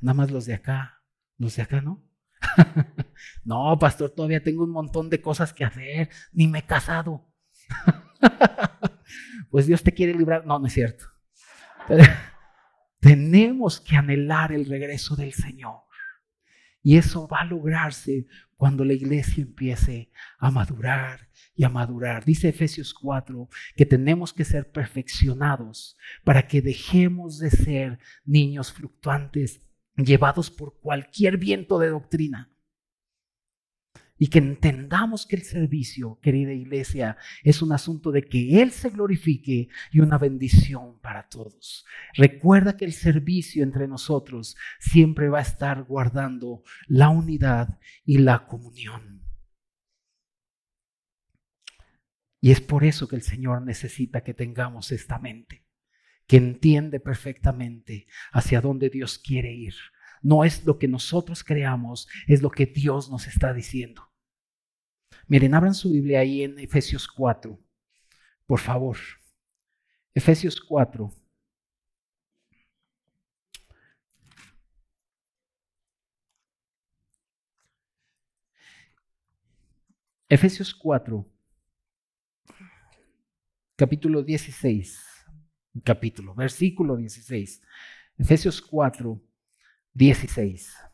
Nada 0.00 0.14
más 0.14 0.32
los 0.32 0.44
de 0.44 0.54
acá, 0.54 1.04
los 1.38 1.54
de 1.54 1.62
acá 1.62 1.82
no. 1.82 2.04
no, 3.44 3.78
pastor, 3.78 4.10
todavía 4.10 4.42
tengo 4.42 4.64
un 4.64 4.72
montón 4.72 5.08
de 5.08 5.20
cosas 5.20 5.52
que 5.52 5.64
hacer, 5.64 6.10
ni 6.32 6.48
me 6.48 6.58
he 6.58 6.66
casado. 6.66 7.32
pues 9.52 9.68
Dios 9.68 9.84
te 9.84 9.94
quiere 9.94 10.14
librar. 10.14 10.44
No, 10.44 10.58
no 10.58 10.66
es 10.66 10.72
cierto. 10.72 11.15
Tenemos 13.00 13.80
que 13.80 13.96
anhelar 13.96 14.52
el 14.52 14.66
regreso 14.66 15.16
del 15.16 15.32
Señor. 15.32 15.82
Y 16.82 16.98
eso 16.98 17.26
va 17.26 17.40
a 17.40 17.44
lograrse 17.44 18.26
cuando 18.56 18.84
la 18.84 18.92
iglesia 18.92 19.42
empiece 19.42 20.10
a 20.38 20.50
madurar 20.50 21.28
y 21.54 21.64
a 21.64 21.68
madurar. 21.68 22.24
Dice 22.24 22.48
Efesios 22.48 22.94
4 22.94 23.48
que 23.74 23.86
tenemos 23.86 24.32
que 24.32 24.44
ser 24.44 24.70
perfeccionados 24.70 25.96
para 26.24 26.46
que 26.46 26.62
dejemos 26.62 27.38
de 27.38 27.50
ser 27.50 27.98
niños 28.24 28.72
fluctuantes 28.72 29.62
llevados 29.96 30.50
por 30.50 30.78
cualquier 30.80 31.38
viento 31.38 31.78
de 31.78 31.88
doctrina. 31.88 32.55
Y 34.18 34.28
que 34.28 34.38
entendamos 34.38 35.26
que 35.26 35.36
el 35.36 35.42
servicio, 35.42 36.18
querida 36.22 36.52
iglesia, 36.52 37.18
es 37.42 37.60
un 37.60 37.72
asunto 37.72 38.10
de 38.10 38.22
que 38.22 38.62
Él 38.62 38.72
se 38.72 38.90
glorifique 38.90 39.68
y 39.92 40.00
una 40.00 40.16
bendición 40.16 40.98
para 41.00 41.28
todos. 41.28 41.84
Recuerda 42.14 42.76
que 42.76 42.86
el 42.86 42.92
servicio 42.92 43.62
entre 43.62 43.86
nosotros 43.88 44.56
siempre 44.78 45.28
va 45.28 45.38
a 45.38 45.42
estar 45.42 45.82
guardando 45.84 46.62
la 46.86 47.10
unidad 47.10 47.78
y 48.04 48.18
la 48.18 48.46
comunión. 48.46 49.22
Y 52.40 52.52
es 52.52 52.60
por 52.60 52.84
eso 52.84 53.08
que 53.08 53.16
el 53.16 53.22
Señor 53.22 53.62
necesita 53.62 54.22
que 54.22 54.32
tengamos 54.32 54.92
esta 54.92 55.18
mente 55.18 55.66
que 56.26 56.36
entiende 56.36 57.00
perfectamente 57.00 58.06
hacia 58.32 58.60
dónde 58.60 58.90
Dios 58.90 59.18
quiere 59.18 59.52
ir. 59.52 59.74
No 60.22 60.44
es 60.44 60.64
lo 60.64 60.78
que 60.78 60.88
nosotros 60.88 61.44
creamos, 61.44 62.08
es 62.26 62.42
lo 62.42 62.50
que 62.50 62.66
Dios 62.66 63.10
nos 63.10 63.26
está 63.26 63.52
diciendo. 63.52 64.05
Miren, 65.28 65.54
abran 65.54 65.74
su 65.74 65.90
Biblia 65.90 66.20
ahí 66.20 66.42
en 66.42 66.58
Efesios 66.58 67.08
4, 67.08 67.58
por 68.46 68.60
favor. 68.60 68.96
Efesios 70.14 70.60
4. 70.60 71.12
Efesios 80.28 80.74
4, 80.74 81.24
capítulo 83.76 84.22
16 84.22 85.16
capítulo, 85.82 86.34
versículo 86.34 86.96
16. 86.96 87.62
Efesios 88.18 88.62
4, 88.62 89.20
16. 89.92 90.85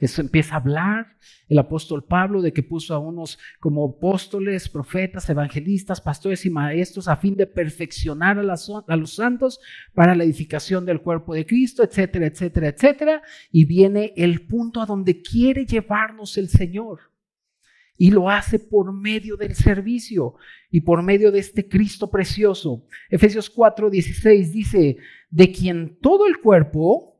Eso 0.00 0.20
empieza 0.20 0.54
a 0.54 0.58
hablar 0.58 1.16
el 1.48 1.58
apóstol 1.58 2.04
Pablo 2.04 2.42
de 2.42 2.52
que 2.52 2.62
puso 2.62 2.94
a 2.94 2.98
unos 2.98 3.38
como 3.58 3.96
apóstoles, 3.96 4.68
profetas, 4.68 5.28
evangelistas, 5.28 6.00
pastores 6.00 6.44
y 6.46 6.50
maestros 6.50 7.08
a 7.08 7.16
fin 7.16 7.36
de 7.36 7.46
perfeccionar 7.46 8.38
a, 8.38 8.96
los 8.96 9.14
santos 9.14 9.60
para 9.94 10.14
la 10.14 10.24
edificación 10.24 10.84
del 10.84 11.00
cuerpo 11.00 11.34
de 11.34 11.46
Cristo, 11.46 11.82
etcétera, 11.82 12.26
etcétera, 12.26 12.68
etcétera. 12.68 13.22
Y 13.50 13.64
viene 13.64 14.12
el 14.16 14.46
punto 14.46 14.80
a 14.80 14.86
donde 14.86 15.20
quiere 15.20 15.66
llevarnos 15.66 16.38
el 16.38 16.48
Señor 16.48 17.00
y 17.96 18.12
lo 18.12 18.30
hace 18.30 18.60
por 18.60 18.92
medio 18.92 19.36
del 19.36 19.56
servicio 19.56 20.36
y 20.70 20.82
por 20.82 21.02
medio 21.02 21.32
de 21.32 21.40
este 21.40 21.68
Cristo 21.68 22.08
precioso. 22.08 22.86
Efesios 23.10 23.50
4, 23.50 23.90
16 23.90 24.52
dice, 24.52 24.98
de 25.30 25.52
quien 25.52 25.98
todo 26.00 26.26
el 26.26 26.38
cuerpo, 26.38 27.17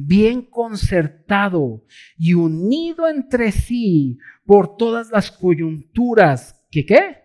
bien 0.00 0.42
concertado 0.42 1.84
y 2.16 2.34
unido 2.34 3.08
entre 3.08 3.52
sí 3.52 4.18
por 4.44 4.76
todas 4.76 5.10
las 5.10 5.30
coyunturas, 5.30 6.64
¿que 6.70 6.86
qué? 6.86 7.22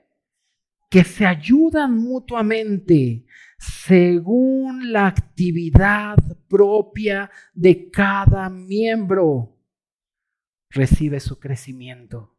Que 0.89 1.03
se 1.03 1.25
ayudan 1.25 1.97
mutuamente 1.97 3.25
según 3.57 4.91
la 4.91 5.07
actividad 5.07 6.17
propia 6.47 7.31
de 7.53 7.89
cada 7.89 8.49
miembro, 8.49 9.57
recibe 10.69 11.19
su 11.19 11.39
crecimiento 11.39 12.37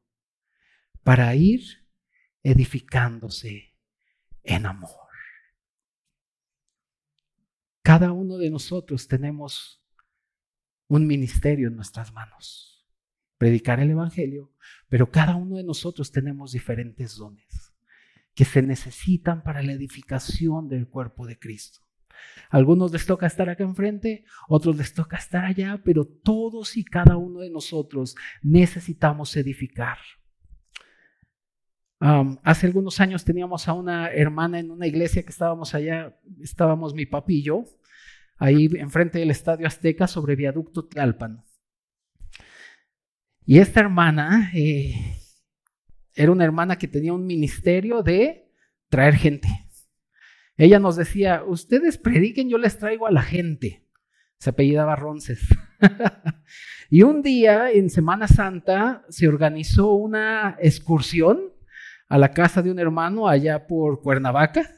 para 1.02 1.34
ir 1.34 1.62
edificándose 2.42 3.74
en 4.42 4.66
amor. 4.66 5.08
Cada 7.82 8.12
uno 8.12 8.36
de 8.36 8.50
nosotros 8.50 9.08
tenemos 9.08 9.82
un 10.88 11.06
ministerio 11.06 11.68
en 11.68 11.76
nuestras 11.76 12.12
manos, 12.12 12.86
predicar 13.36 13.80
el 13.80 13.90
Evangelio, 13.90 14.52
pero 14.88 15.10
cada 15.10 15.36
uno 15.36 15.56
de 15.56 15.64
nosotros 15.64 16.10
tenemos 16.10 16.52
diferentes 16.52 17.16
dones 17.16 17.74
que 18.34 18.44
se 18.44 18.62
necesitan 18.62 19.42
para 19.42 19.62
la 19.62 19.72
edificación 19.72 20.68
del 20.68 20.88
cuerpo 20.88 21.26
de 21.26 21.38
Cristo. 21.38 21.80
algunos 22.50 22.90
les 22.90 23.06
toca 23.06 23.26
estar 23.26 23.48
acá 23.48 23.62
enfrente, 23.64 24.24
otros 24.48 24.76
les 24.76 24.92
toca 24.92 25.16
estar 25.16 25.44
allá, 25.44 25.80
pero 25.84 26.04
todos 26.04 26.76
y 26.76 26.84
cada 26.84 27.16
uno 27.16 27.40
de 27.40 27.50
nosotros 27.50 28.16
necesitamos 28.42 29.36
edificar 29.36 29.98
hace 32.00 32.66
algunos 32.66 33.00
años 33.00 33.24
teníamos 33.24 33.66
a 33.68 33.72
una 33.72 34.10
hermana 34.10 34.60
en 34.60 34.70
una 34.70 34.86
iglesia 34.86 35.22
que 35.22 35.30
estábamos 35.30 35.74
allá, 35.74 36.16
estábamos 36.40 36.94
mi 36.94 37.06
papi 37.06 37.38
y 37.38 37.42
yo, 37.42 37.64
ahí 38.38 38.68
enfrente 38.78 39.18
del 39.18 39.30
Estadio 39.30 39.66
Azteca 39.66 40.06
sobre 40.06 40.36
viaducto 40.36 40.86
Tlalpan. 40.86 41.44
Y 43.44 43.58
esta 43.58 43.80
hermana 43.80 44.50
eh, 44.54 44.94
era 46.14 46.32
una 46.32 46.44
hermana 46.44 46.76
que 46.76 46.88
tenía 46.88 47.12
un 47.12 47.26
ministerio 47.26 48.02
de 48.02 48.52
traer 48.88 49.14
gente. 49.14 49.48
Ella 50.56 50.78
nos 50.78 50.96
decía, 50.96 51.44
ustedes 51.44 51.98
prediquen, 51.98 52.48
yo 52.48 52.58
les 52.58 52.78
traigo 52.78 53.06
a 53.06 53.12
la 53.12 53.22
gente. 53.22 53.86
Se 54.38 54.50
apellidaba 54.50 54.96
Ronces. 54.96 55.40
y 56.90 57.02
un 57.02 57.22
día, 57.22 57.70
en 57.70 57.90
Semana 57.90 58.28
Santa, 58.28 59.04
se 59.08 59.28
organizó 59.28 59.92
una 59.92 60.56
excursión 60.60 61.52
a 62.08 62.18
la 62.18 62.32
casa 62.32 62.62
de 62.62 62.70
un 62.70 62.78
hermano 62.78 63.28
allá 63.28 63.66
por 63.66 64.00
Cuernavaca 64.00 64.77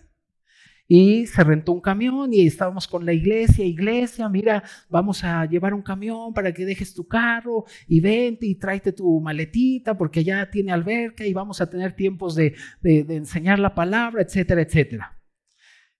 y 0.92 1.28
se 1.28 1.44
rentó 1.44 1.70
un 1.70 1.80
camión 1.80 2.34
y 2.34 2.48
estábamos 2.48 2.88
con 2.88 3.06
la 3.06 3.12
iglesia, 3.12 3.64
iglesia, 3.64 4.28
mira, 4.28 4.64
vamos 4.88 5.22
a 5.22 5.46
llevar 5.46 5.72
un 5.72 5.82
camión 5.82 6.34
para 6.34 6.52
que 6.52 6.64
dejes 6.64 6.92
tu 6.92 7.06
carro 7.06 7.64
y 7.86 8.00
vente 8.00 8.44
y 8.46 8.56
tráete 8.56 8.90
tu 8.90 9.20
maletita 9.20 9.96
porque 9.96 10.24
ya 10.24 10.50
tiene 10.50 10.72
alberca 10.72 11.24
y 11.24 11.32
vamos 11.32 11.60
a 11.60 11.70
tener 11.70 11.94
tiempos 11.94 12.34
de, 12.34 12.56
de, 12.80 13.04
enseñar 13.14 13.60
la 13.60 13.72
palabra, 13.72 14.20
etcétera, 14.20 14.62
etcétera. 14.62 15.16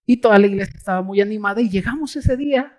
Y 0.06 0.16
toda 0.16 0.40
la 0.40 0.48
iglesia 0.48 0.74
estaba 0.76 1.02
muy 1.02 1.20
animada 1.20 1.60
y 1.60 1.70
llegamos 1.70 2.16
ese 2.16 2.36
día 2.36 2.76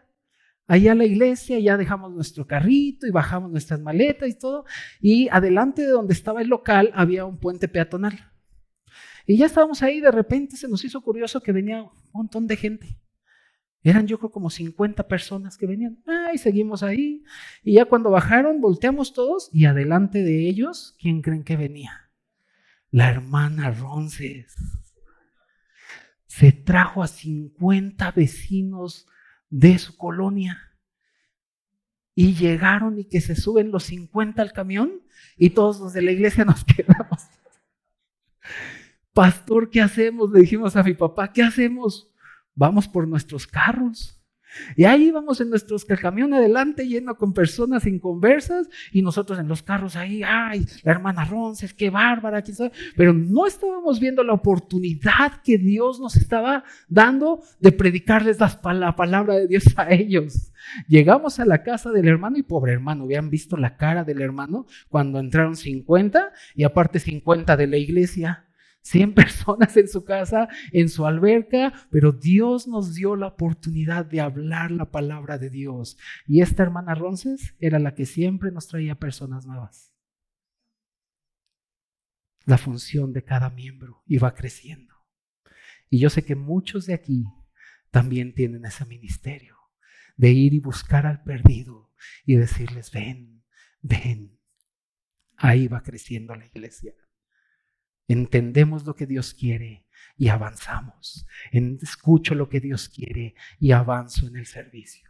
allá 0.68 0.92
a 0.92 0.96
la 0.96 1.06
iglesia, 1.06 1.60
ya 1.60 1.78
dejamos 1.78 2.12
nuestro 2.12 2.46
carrito 2.46 3.08
y 3.08 3.12
bajamos 3.12 3.52
nuestras 3.52 3.80
maletas 3.80 4.28
y 4.28 4.38
todo, 4.38 4.66
y 5.00 5.30
adelante 5.30 5.84
de 5.84 5.92
donde 5.92 6.12
estaba 6.12 6.42
el 6.42 6.50
local 6.50 6.92
había 6.94 7.24
un 7.24 7.38
puente 7.38 7.70
peatonal. 7.70 8.32
Y 9.26 9.38
ya 9.38 9.46
estábamos 9.46 9.82
ahí, 9.82 10.02
de 10.02 10.12
repente 10.12 10.58
se 10.58 10.68
nos 10.68 10.84
hizo 10.84 11.00
curioso 11.00 11.42
que 11.42 11.54
venía 11.54 11.86
un 12.14 12.22
montón 12.22 12.48
de 12.48 12.58
gente. 12.58 12.98
Eran 13.84 14.06
yo 14.06 14.20
creo 14.20 14.32
como 14.32 14.50
50 14.50 15.08
personas 15.08 15.58
que 15.58 15.66
venían. 15.66 16.02
Ah, 16.06 16.30
y 16.34 16.38
seguimos 16.38 16.84
ahí. 16.84 17.24
Y 17.64 17.74
ya 17.74 17.86
cuando 17.86 18.12
bajaron, 18.12 18.62
volteamos 18.62 19.14
todos 19.14 19.50
y 19.52 19.66
adelante 19.66 20.24
de 20.24 20.48
ellos, 20.48 20.96
¿quién 21.00 21.22
creen 21.22 21.44
que 21.44 21.58
venía? 21.58 22.12
La 22.92 23.10
hermana 23.10 23.72
Ronces. 23.72 24.56
Se 26.28 26.52
trajo 26.52 27.02
a 27.02 27.08
50 27.08 28.12
vecinos 28.12 29.08
de 29.50 29.80
su 29.80 29.98
colonia. 29.98 30.68
Y 32.14 32.36
llegaron 32.36 33.00
y 33.00 33.06
que 33.06 33.22
se 33.22 33.36
suben 33.36 33.72
los 33.72 33.84
50 33.86 34.42
al 34.42 34.52
camión 34.52 35.02
y 35.38 35.52
todos 35.52 35.80
los 35.80 35.94
de 35.94 36.02
la 36.02 36.12
iglesia 36.12 36.46
nos 36.46 36.64
quedamos. 36.66 37.28
Pastor, 39.14 39.70
¿qué 39.70 39.82
hacemos? 39.82 40.32
Le 40.32 40.42
dijimos 40.42 40.76
a 40.76 40.84
mi 40.84 40.94
papá, 40.94 41.32
¿qué 41.32 41.44
hacemos? 41.44 42.10
Vamos 42.56 42.88
por 42.88 43.08
nuestros 43.08 43.46
carros. 43.48 44.22
Y 44.76 44.84
ahí 44.84 45.08
íbamos 45.08 45.40
en 45.42 45.50
nuestros 45.50 45.86
camión 45.86 46.34
adelante 46.34 46.88
lleno 46.88 47.16
con 47.16 47.34
personas 47.34 47.86
inconversas 47.86 48.68
y 48.92 49.02
nosotros 49.02 49.40
en 49.40 49.48
los 49.48 49.64
carros 49.64 49.96
ahí, 49.96 50.24
ay, 50.26 50.66
la 50.84 50.92
hermana 50.92 51.26
Ronces, 51.26 51.74
qué 51.74 51.90
bárbara, 51.90 52.42
quién 52.42 52.56
sabe. 52.56 52.72
Pero 52.96 53.14
no 53.14 53.46
estábamos 53.46 54.00
viendo 54.00 54.24
la 54.24 54.34
oportunidad 54.34 55.42
que 55.44 55.58
Dios 55.58 56.00
nos 56.00 56.16
estaba 56.16 56.64
dando 56.88 57.42
de 57.60 57.72
predicarles 57.72 58.40
la 58.40 58.96
palabra 58.96 59.36
de 59.36 59.48
Dios 59.48 59.64
a 59.78 59.92
ellos. 59.92 60.52
Llegamos 60.88 61.40
a 61.40 61.46
la 61.46 61.64
casa 61.64 61.92
del 61.92 62.08
hermano 62.08 62.38
y 62.38 62.44
pobre 62.44 62.74
hermano, 62.74 63.04
habían 63.04 63.30
visto 63.30 63.58
la 63.58 63.78
cara 63.78 64.04
del 64.04 64.22
hermano 64.22 64.66
cuando 64.90 65.20
entraron 65.20 65.56
50 65.56 66.32
y 66.56 66.64
aparte 66.64 67.00
50 67.00 67.58
de 67.58 67.68
la 67.68 67.78
iglesia. 67.78 68.48
100 68.82 69.14
personas 69.16 69.78
en 69.78 69.88
su 69.88 70.04
casa, 70.04 70.48
en 70.72 70.90
su 70.90 71.06
alberca, 71.06 71.74
pero 71.90 72.12
Dios 72.12 72.68
nos 72.68 72.96
dio 72.96 73.16
la 73.16 73.28
oportunidad 73.28 74.06
de 74.06 74.22
hablar 74.22 74.72
la 74.72 74.92
palabra 74.92 75.38
de 75.38 75.50
Dios. 75.50 75.98
Y 76.26 76.42
esta 76.42 76.64
hermana 76.64 76.96
Ronces 76.96 77.56
era 77.60 77.80
la 77.80 77.94
que 77.94 78.06
siempre 78.06 78.52
nos 78.52 78.68
traía 78.68 78.96
personas 78.96 79.46
nuevas. 79.46 79.94
La 82.46 82.58
función 82.58 83.14
de 83.14 83.24
cada 83.24 83.50
miembro 83.50 84.04
iba 84.08 84.34
creciendo. 84.34 84.96
Y 85.90 86.00
yo 86.00 86.10
sé 86.10 86.24
que 86.24 86.36
muchos 86.36 86.86
de 86.86 86.94
aquí 86.94 87.26
también 87.92 88.34
tienen 88.34 88.66
ese 88.66 88.86
ministerio 88.86 89.58
de 90.16 90.32
ir 90.32 90.54
y 90.54 90.60
buscar 90.60 91.06
al 91.06 91.24
perdido 91.24 91.92
y 92.26 92.36
decirles, 92.36 92.92
ven, 92.92 93.44
ven. 93.82 94.40
Ahí 95.38 95.68
va 95.68 95.82
creciendo 95.82 96.36
la 96.36 96.46
iglesia 96.46 96.94
entendemos 98.08 98.86
lo 98.86 98.96
que 98.96 99.06
Dios 99.06 99.34
quiere 99.34 99.86
y 100.18 100.30
avanzamos. 100.30 101.26
Escucho 101.52 102.36
lo 102.36 102.50
que 102.50 102.60
Dios 102.60 102.90
quiere 102.90 103.36
y 103.60 103.72
avanzo 103.72 104.28
en 104.28 104.38
el 104.38 104.46
servicio. 104.46 105.10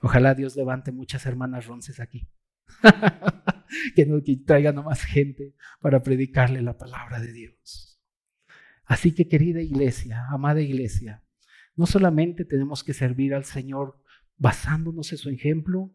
Ojalá 0.00 0.34
Dios 0.34 0.56
levante 0.56 0.92
muchas 0.92 1.26
hermanas 1.26 1.66
ronces 1.66 2.00
aquí. 2.00 2.28
que 3.94 4.06
no 4.06 4.22
traigan 4.46 4.76
más 4.84 5.04
gente 5.04 5.54
para 5.80 6.02
predicarle 6.02 6.62
la 6.62 6.76
palabra 6.76 7.20
de 7.20 7.32
Dios. 7.32 8.00
Así 8.84 9.14
que 9.14 9.28
querida 9.28 9.62
iglesia, 9.62 10.26
amada 10.30 10.60
iglesia, 10.60 11.24
no 11.76 11.86
solamente 11.86 12.44
tenemos 12.44 12.84
que 12.84 12.94
servir 12.94 13.34
al 13.34 13.44
Señor 13.44 14.00
basándonos 14.36 15.10
en 15.12 15.18
su 15.18 15.30
ejemplo, 15.30 15.94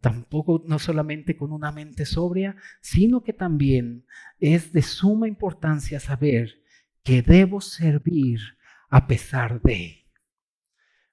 tampoco 0.00 0.62
no 0.66 0.78
solamente 0.78 1.36
con 1.36 1.52
una 1.52 1.72
mente 1.72 2.04
sobria, 2.04 2.56
sino 2.80 3.22
que 3.22 3.32
también 3.32 4.04
es 4.38 4.72
de 4.72 4.82
suma 4.82 5.28
importancia 5.28 6.00
saber 6.00 6.62
que 7.02 7.22
debo 7.22 7.60
servir 7.60 8.40
a 8.88 9.06
pesar 9.06 9.60
de. 9.62 10.06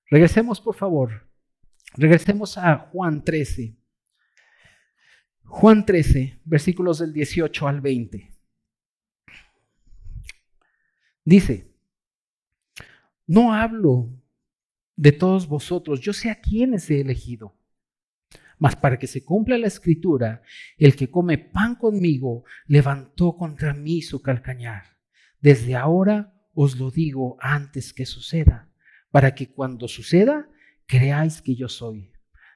Regresemos, 0.09 0.59
por 0.59 0.75
favor. 0.75 1.29
Regresemos 1.93 2.57
a 2.57 2.77
Juan 2.91 3.23
13. 3.23 3.77
Juan 5.43 5.85
13, 5.85 6.41
versículos 6.43 6.99
del 6.99 7.13
18 7.13 7.67
al 7.67 7.79
20. 7.79 8.33
Dice, 11.23 11.73
no 13.25 13.53
hablo 13.53 14.09
de 14.95 15.11
todos 15.11 15.47
vosotros, 15.47 15.99
yo 16.01 16.13
sé 16.13 16.29
a 16.29 16.39
quiénes 16.39 16.89
he 16.89 17.01
elegido 17.01 17.57
mas 18.59 18.75
para 18.75 18.97
que 18.97 19.07
se 19.07 19.23
cumpla 19.23 19.57
la 19.57 19.67
escritura, 19.67 20.41
el 20.77 20.95
que 20.95 21.09
come 21.09 21.37
pan 21.37 21.75
conmigo 21.75 22.43
levantó 22.65 23.35
contra 23.37 23.73
mí 23.73 24.01
su 24.01 24.21
calcañar. 24.21 24.83
Desde 25.41 25.75
ahora 25.75 26.33
os 26.53 26.77
lo 26.77 26.89
digo 26.89 27.37
antes 27.39 27.93
que 27.93 28.05
suceda, 28.05 28.69
para 29.11 29.35
que 29.35 29.51
cuando 29.51 29.87
suceda, 29.87 30.49
creáis 30.85 31.41
que 31.41 31.55
yo 31.55 31.69
soy. 31.69 32.11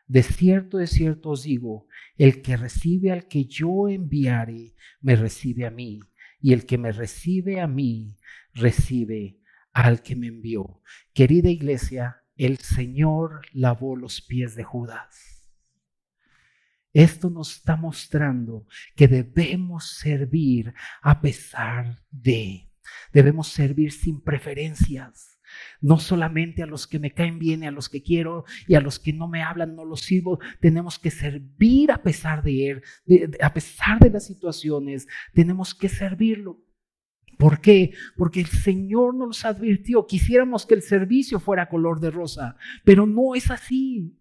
De 0.08 0.24
cierto, 0.24 0.78
de 0.78 0.88
cierto 0.88 1.30
os 1.30 1.44
digo, 1.44 1.88
el 2.18 2.42
que 2.42 2.58
recibe 2.58 3.12
al 3.12 3.28
que 3.28 3.46
yo 3.46 3.88
enviare, 3.88 4.74
me 5.02 5.16
recibe 5.16 5.66
a 5.66 5.72
mí, 5.72 6.00
y 6.42 6.54
el 6.54 6.66
que 6.66 6.78
me 6.78 6.92
recibe 6.92 7.62
a 7.62 7.68
mí, 7.68 8.18
recibe 8.54 9.38
al 9.72 10.02
que 10.02 10.16
me 10.16 10.28
envió. 10.28 10.82
Querida 11.14 11.50
iglesia, 11.50 12.24
el 12.36 12.58
Señor 12.58 13.42
lavó 13.54 13.96
los 13.96 14.22
pies 14.22 14.56
de 14.56 14.64
Judas. 14.64 15.41
Esto 16.94 17.30
nos 17.30 17.56
está 17.58 17.76
mostrando 17.76 18.68
que 18.96 19.08
debemos 19.08 19.98
servir 19.98 20.74
a 21.02 21.22
pesar 21.22 22.04
de, 22.12 22.70
debemos 23.14 23.48
servir 23.48 23.92
sin 23.92 24.22
preferencias. 24.22 25.40
No 25.82 26.00
solamente 26.00 26.64
a 26.64 26.66
los 26.66 26.88
que 26.88 27.00
me 27.00 27.12
caen 27.12 27.38
bien 27.38 27.66
a 27.66 27.72
los 27.72 27.90
que 27.90 28.02
quiero 28.02 28.46
y 28.68 28.76
a 28.76 28.82
los 28.82 29.00
que 29.00 29.12
no 29.12 29.28
me 29.28 29.44
hablan, 29.44 29.76
no 29.76 29.84
los 29.84 30.02
sirvo. 30.02 30.40
Tenemos 30.62 30.98
que 30.98 31.12
servir 31.12 31.92
a 31.92 32.02
pesar 32.02 32.42
de 32.42 32.70
él, 32.70 32.84
a 33.42 33.54
pesar 33.54 34.00
de 34.00 34.12
las 34.12 34.26
situaciones. 34.26 35.08
Tenemos 35.34 35.76
que 35.76 35.90
servirlo. 35.90 36.62
¿Por 37.38 37.60
qué? 37.60 37.94
Porque 38.16 38.40
el 38.40 38.48
Señor 38.48 39.16
nos 39.16 39.44
advirtió. 39.46 40.06
Quisiéramos 40.06 40.66
que 40.66 40.76
el 40.76 40.84
servicio 40.84 41.40
fuera 41.40 41.70
color 41.70 42.00
de 42.00 42.12
rosa, 42.12 42.56
pero 42.86 43.06
no 43.06 43.36
es 43.36 43.50
así. 43.50 44.16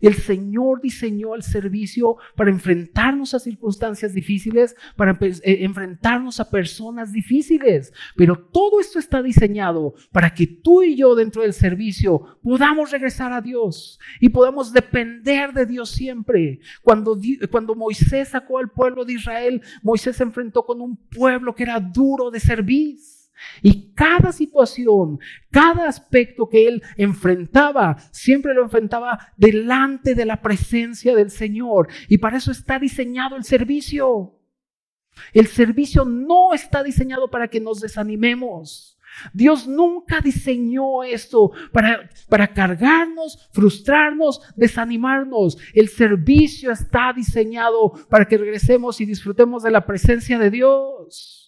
El 0.00 0.14
Señor 0.14 0.80
diseñó 0.80 1.34
el 1.34 1.42
servicio 1.42 2.16
para 2.36 2.50
enfrentarnos 2.50 3.34
a 3.34 3.38
circunstancias 3.38 4.14
difíciles, 4.14 4.76
para 4.96 5.18
eh, 5.20 5.64
enfrentarnos 5.64 6.40
a 6.40 6.50
personas 6.50 7.12
difíciles. 7.12 7.92
Pero 8.16 8.38
todo 8.38 8.80
esto 8.80 8.98
está 8.98 9.22
diseñado 9.22 9.94
para 10.12 10.34
que 10.34 10.46
tú 10.46 10.82
y 10.82 10.96
yo 10.96 11.14
dentro 11.14 11.42
del 11.42 11.52
servicio 11.52 12.38
podamos 12.42 12.90
regresar 12.90 13.32
a 13.32 13.40
Dios 13.40 13.98
y 14.20 14.28
podamos 14.28 14.72
depender 14.72 15.52
de 15.52 15.66
Dios 15.66 15.90
siempre. 15.90 16.60
Cuando, 16.82 17.18
cuando 17.50 17.74
Moisés 17.74 18.28
sacó 18.28 18.58
al 18.58 18.70
pueblo 18.70 19.04
de 19.04 19.14
Israel, 19.14 19.62
Moisés 19.82 20.16
se 20.16 20.22
enfrentó 20.22 20.64
con 20.64 20.80
un 20.80 20.96
pueblo 20.96 21.54
que 21.54 21.64
era 21.64 21.80
duro 21.80 22.30
de 22.30 22.40
servir. 22.40 22.98
Y 23.62 23.92
cada 23.94 24.32
situación, 24.32 25.18
cada 25.50 25.88
aspecto 25.88 26.48
que 26.48 26.68
él 26.68 26.82
enfrentaba, 26.96 27.96
siempre 28.12 28.54
lo 28.54 28.62
enfrentaba 28.62 29.32
delante 29.36 30.14
de 30.14 30.24
la 30.24 30.40
presencia 30.40 31.14
del 31.14 31.30
Señor. 31.30 31.88
Y 32.08 32.18
para 32.18 32.36
eso 32.36 32.50
está 32.50 32.78
diseñado 32.78 33.36
el 33.36 33.44
servicio. 33.44 34.38
El 35.32 35.46
servicio 35.46 36.04
no 36.04 36.54
está 36.54 36.82
diseñado 36.82 37.30
para 37.30 37.48
que 37.48 37.60
nos 37.60 37.80
desanimemos. 37.80 38.98
Dios 39.32 39.68
nunca 39.68 40.20
diseñó 40.20 41.04
esto 41.04 41.52
para, 41.72 42.10
para 42.28 42.52
cargarnos, 42.52 43.48
frustrarnos, 43.52 44.40
desanimarnos. 44.56 45.56
El 45.72 45.88
servicio 45.88 46.72
está 46.72 47.12
diseñado 47.12 47.92
para 48.08 48.26
que 48.26 48.38
regresemos 48.38 49.00
y 49.00 49.06
disfrutemos 49.06 49.62
de 49.62 49.70
la 49.70 49.86
presencia 49.86 50.38
de 50.38 50.50
Dios. 50.50 51.43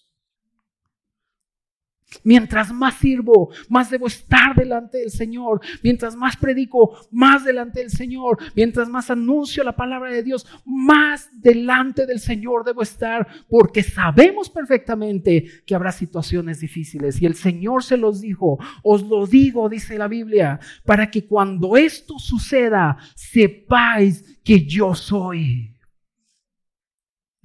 Mientras 2.24 2.72
más 2.72 2.94
sirvo, 2.94 3.50
más 3.68 3.90
debo 3.90 4.06
estar 4.06 4.54
delante 4.54 4.98
del 4.98 5.10
Señor. 5.10 5.60
Mientras 5.82 6.16
más 6.16 6.36
predico, 6.36 6.96
más 7.10 7.44
delante 7.44 7.80
del 7.80 7.90
Señor. 7.90 8.38
Mientras 8.54 8.88
más 8.88 9.10
anuncio 9.10 9.64
la 9.64 9.76
palabra 9.76 10.10
de 10.10 10.22
Dios, 10.22 10.46
más 10.64 11.28
delante 11.32 12.06
del 12.06 12.20
Señor 12.20 12.64
debo 12.64 12.82
estar. 12.82 13.26
Porque 13.48 13.82
sabemos 13.82 14.50
perfectamente 14.50 15.44
que 15.66 15.74
habrá 15.74 15.92
situaciones 15.92 16.60
difíciles. 16.60 17.20
Y 17.20 17.26
el 17.26 17.34
Señor 17.34 17.82
se 17.82 17.96
los 17.96 18.20
dijo. 18.20 18.58
Os 18.82 19.02
lo 19.02 19.26
digo, 19.26 19.68
dice 19.68 19.98
la 19.98 20.08
Biblia, 20.08 20.60
para 20.84 21.10
que 21.10 21.26
cuando 21.26 21.76
esto 21.76 22.18
suceda, 22.18 22.98
sepáis 23.14 24.38
que 24.42 24.64
yo 24.64 24.94
soy. 24.94 25.76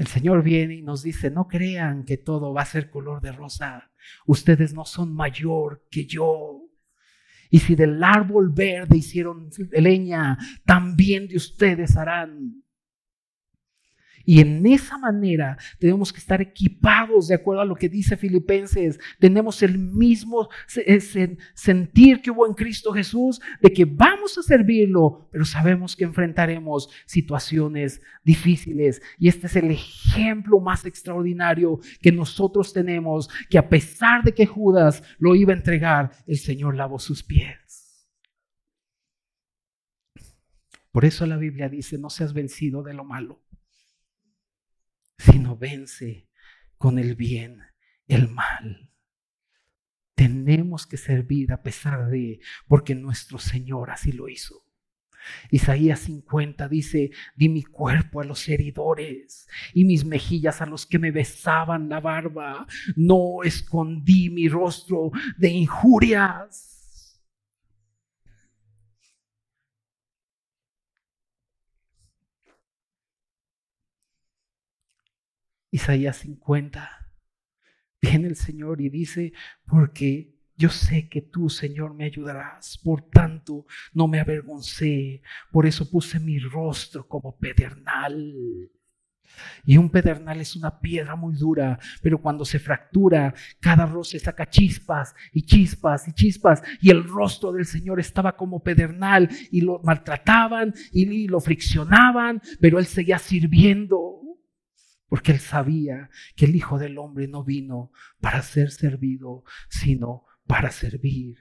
El 0.02 0.08
Señor 0.08 0.42
viene 0.42 0.74
y 0.78 0.82
nos 0.82 1.04
dice, 1.04 1.30
no 1.30 1.48
crean 1.48 2.06
que 2.06 2.18
todo 2.18 2.56
va 2.56 2.64
a 2.64 2.66
ser 2.66 2.90
color 2.90 3.22
de 3.22 3.32
rosa. 3.32 3.92
Ustedes 4.26 4.74
no 4.74 4.84
son 4.84 5.14
mayor 5.14 5.86
que 5.92 6.08
yo. 6.08 6.64
Y 7.52 7.60
si 7.60 7.76
del 7.76 8.04
árbol 8.04 8.52
verde 8.52 8.98
hicieron 8.98 9.52
leña, 9.72 10.40
también 10.66 11.28
de 11.28 11.38
ustedes 11.38 11.98
harán. 11.98 12.64
Y 14.26 14.40
en 14.40 14.66
esa 14.66 14.98
manera 14.98 15.58
tenemos 15.80 16.12
que 16.12 16.20
estar 16.20 16.42
equipados 16.42 17.28
de 17.28 17.36
acuerdo 17.36 17.62
a 17.62 17.66
lo 17.66 17.76
que 17.76 17.90
dice 17.90 18.18
Filipenses. 18.18 19.00
Tenemos 19.20 19.62
el 19.64 19.78
mismo 19.78 20.50
sentir 21.54 22.22
que 22.22 22.32
hubo 22.32 22.48
en 22.48 22.54
Cristo 22.54 22.94
Jesús 22.94 23.42
de 23.62 23.72
que 23.72 23.86
vamos 23.86 24.38
a 24.38 24.44
servirlo, 24.44 25.30
pero 25.32 25.46
sabemos 25.46 25.96
que 25.96 26.04
enfrentaremos 26.04 26.90
situaciones 27.06 28.02
difíciles. 28.24 29.02
Y 29.18 29.28
este 29.28 29.48
es 29.48 29.56
el 29.56 29.72
ejemplo 29.72 30.60
más 30.60 30.86
extraordinario 30.86 31.80
que 32.02 32.12
nosotros 32.12 32.74
tenemos, 32.74 33.30
que 33.50 33.58
a 33.58 33.70
pesar 33.70 34.24
de 34.24 34.34
que 34.34 34.46
Judas 34.46 35.04
lo 35.18 35.36
iba 35.36 35.54
a 35.54 35.58
entregar, 35.58 36.12
el 36.28 36.38
Señor 36.38 36.76
lavó 36.76 37.00
sus 37.00 37.24
pies. 37.24 38.08
Por 40.92 41.06
eso 41.06 41.26
la 41.26 41.38
Biblia 41.38 41.70
dice, 41.70 41.98
no 41.98 42.10
seas 42.10 42.34
vencido 42.34 42.84
de 42.84 42.94
lo 42.94 43.06
malo 43.06 43.40
sino 45.22 45.56
vence 45.56 46.28
con 46.78 46.98
el 46.98 47.16
bien 47.16 47.62
el 48.08 48.28
mal. 48.28 48.90
Tenemos 50.16 50.86
que 50.86 50.98
servir 50.98 51.54
a 51.54 51.62
pesar 51.62 52.10
de, 52.10 52.40
porque 52.68 52.96
nuestro 52.96 53.38
Señor 53.38 53.92
así 53.92 54.12
lo 54.12 54.28
hizo. 54.28 54.66
Isaías 55.52 56.00
50 56.00 56.68
dice, 56.68 57.12
di 57.36 57.50
mi 57.50 57.64
cuerpo 57.64 58.22
a 58.22 58.24
los 58.24 58.50
heridores 58.50 59.48
y 59.74 59.86
mis 59.86 60.04
mejillas 60.04 60.62
a 60.62 60.66
los 60.66 60.86
que 60.86 61.00
me 61.00 61.12
besaban 61.12 61.90
la 61.90 62.00
barba. 62.00 62.66
No 62.96 63.44
escondí 63.44 64.30
mi 64.30 64.50
rostro 64.50 65.12
de 65.38 65.50
injurias. 65.50 66.71
Isaías 75.72 76.18
50. 76.18 77.10
Viene 78.02 78.28
el 78.28 78.36
Señor 78.36 78.82
y 78.82 78.90
dice, 78.90 79.34
porque 79.66 80.36
yo 80.58 80.70
sé 80.70 81.08
que 81.10 81.22
tú, 81.22 81.50
Señor, 81.50 81.96
me 81.96 82.06
ayudarás. 82.06 82.78
Por 82.84 83.10
tanto, 83.10 83.66
no 83.94 84.08
me 84.08 84.20
avergoncé. 84.20 85.22
Por 85.52 85.66
eso 85.66 85.90
puse 85.90 86.20
mi 86.20 86.40
rostro 86.40 87.08
como 87.08 87.38
pedernal. 87.38 88.70
Y 89.66 89.78
un 89.78 89.90
pedernal 89.90 90.42
es 90.42 90.56
una 90.56 90.80
piedra 90.80 91.16
muy 91.16 91.36
dura, 91.36 91.80
pero 92.02 92.22
cuando 92.22 92.44
se 92.44 92.60
fractura, 92.60 93.34
cada 93.60 93.86
roce 93.86 94.20
saca 94.20 94.50
chispas 94.50 95.16
y 95.32 95.44
chispas 95.44 96.08
y 96.08 96.14
chispas. 96.14 96.62
Y 96.82 96.90
el 96.90 97.06
rostro 97.06 97.54
del 97.54 97.66
Señor 97.66 98.00
estaba 98.00 98.36
como 98.36 98.62
pedernal 98.62 99.30
y 99.52 99.62
lo 99.62 99.80
maltrataban 99.84 100.74
y 100.92 101.28
lo 101.28 101.40
friccionaban, 101.40 102.42
pero 102.60 102.78
Él 102.78 102.86
seguía 102.86 103.20
sirviendo 103.20 104.21
porque 105.12 105.34
él 105.34 105.42
sabía 105.42 106.10
que 106.38 106.46
el 106.46 106.56
Hijo 106.56 106.80
del 106.80 106.98
Hombre 106.98 107.28
no 107.28 107.44
vino 107.44 107.92
para 108.22 108.42
ser 108.44 108.72
servido, 108.72 109.44
sino 109.68 110.24
para 110.48 110.72
servir. 110.72 111.36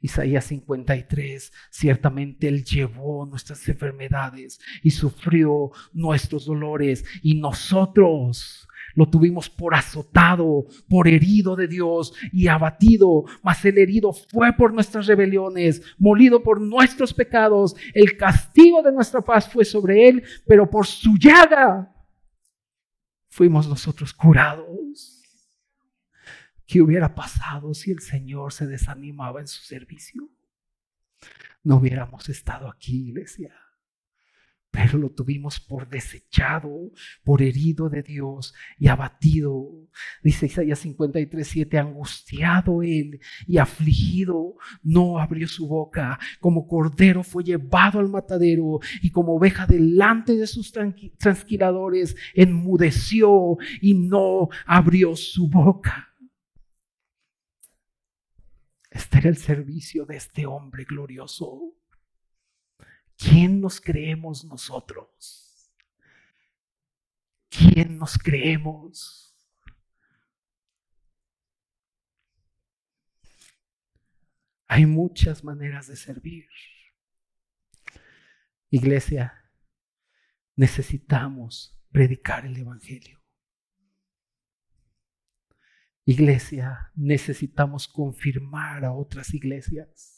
Isaías 0.00 0.44
53, 0.44 1.52
ciertamente 1.72 2.46
Él 2.46 2.64
llevó 2.64 3.26
nuestras 3.26 3.68
enfermedades 3.68 4.60
y 4.80 4.92
sufrió 4.92 5.72
nuestros 5.92 6.44
dolores 6.44 7.04
y 7.20 7.34
nosotros 7.34 8.68
lo 8.94 9.10
tuvimos 9.10 9.50
por 9.50 9.74
azotado, 9.74 10.66
por 10.88 11.08
herido 11.08 11.56
de 11.56 11.66
Dios 11.66 12.14
y 12.32 12.46
abatido, 12.46 13.24
mas 13.42 13.64
el 13.64 13.78
herido 13.78 14.12
fue 14.12 14.52
por 14.52 14.72
nuestras 14.72 15.08
rebeliones, 15.08 15.82
molido 15.98 16.44
por 16.44 16.60
nuestros 16.60 17.12
pecados, 17.12 17.74
el 17.92 18.16
castigo 18.16 18.82
de 18.82 18.92
nuestra 18.92 19.20
paz 19.20 19.48
fue 19.48 19.64
sobre 19.64 20.08
Él, 20.08 20.22
pero 20.46 20.70
por 20.70 20.86
su 20.86 21.16
llaga 21.18 21.92
fuimos 23.36 23.68
nosotros 23.68 24.14
curados. 24.14 25.22
¿Qué 26.66 26.80
hubiera 26.80 27.14
pasado 27.14 27.74
si 27.74 27.90
el 27.90 28.00
Señor 28.00 28.54
se 28.54 28.66
desanimaba 28.66 29.40
en 29.40 29.46
su 29.46 29.62
servicio? 29.62 30.30
No 31.62 31.76
hubiéramos 31.76 32.30
estado 32.30 32.66
aquí, 32.70 33.10
iglesia 33.10 33.54
pero 34.76 34.98
lo 34.98 35.08
tuvimos 35.08 35.58
por 35.58 35.88
desechado, 35.88 36.92
por 37.24 37.40
herido 37.40 37.88
de 37.88 38.02
Dios 38.02 38.52
y 38.78 38.88
abatido. 38.88 39.70
Dice 40.22 40.46
Isaías 40.46 40.80
53, 40.80 41.48
7, 41.48 41.78
angustiado 41.78 42.82
él 42.82 43.18
y 43.46 43.56
afligido, 43.56 44.56
no 44.82 45.18
abrió 45.18 45.48
su 45.48 45.66
boca, 45.66 46.18
como 46.40 46.68
cordero 46.68 47.22
fue 47.22 47.42
llevado 47.42 48.00
al 48.00 48.10
matadero 48.10 48.80
y 49.00 49.10
como 49.10 49.36
oveja 49.36 49.66
delante 49.66 50.36
de 50.36 50.46
sus 50.46 50.70
transquiladores, 51.18 52.14
enmudeció 52.34 53.56
y 53.80 53.94
no 53.94 54.50
abrió 54.66 55.16
su 55.16 55.48
boca. 55.48 56.14
Este 58.90 59.18
era 59.18 59.30
el 59.30 59.38
servicio 59.38 60.04
de 60.04 60.16
este 60.16 60.44
hombre 60.44 60.84
glorioso. 60.84 61.72
¿Quién 63.16 63.60
nos 63.60 63.80
creemos 63.80 64.44
nosotros? 64.44 65.72
¿Quién 67.48 67.98
nos 67.98 68.18
creemos? 68.18 69.34
Hay 74.68 74.84
muchas 74.84 75.44
maneras 75.44 75.86
de 75.86 75.96
servir. 75.96 76.48
Iglesia, 78.68 79.50
necesitamos 80.56 81.80
predicar 81.92 82.44
el 82.44 82.56
Evangelio. 82.56 83.22
Iglesia, 86.04 86.92
necesitamos 86.94 87.88
confirmar 87.88 88.84
a 88.84 88.92
otras 88.92 89.34
iglesias. 89.34 90.15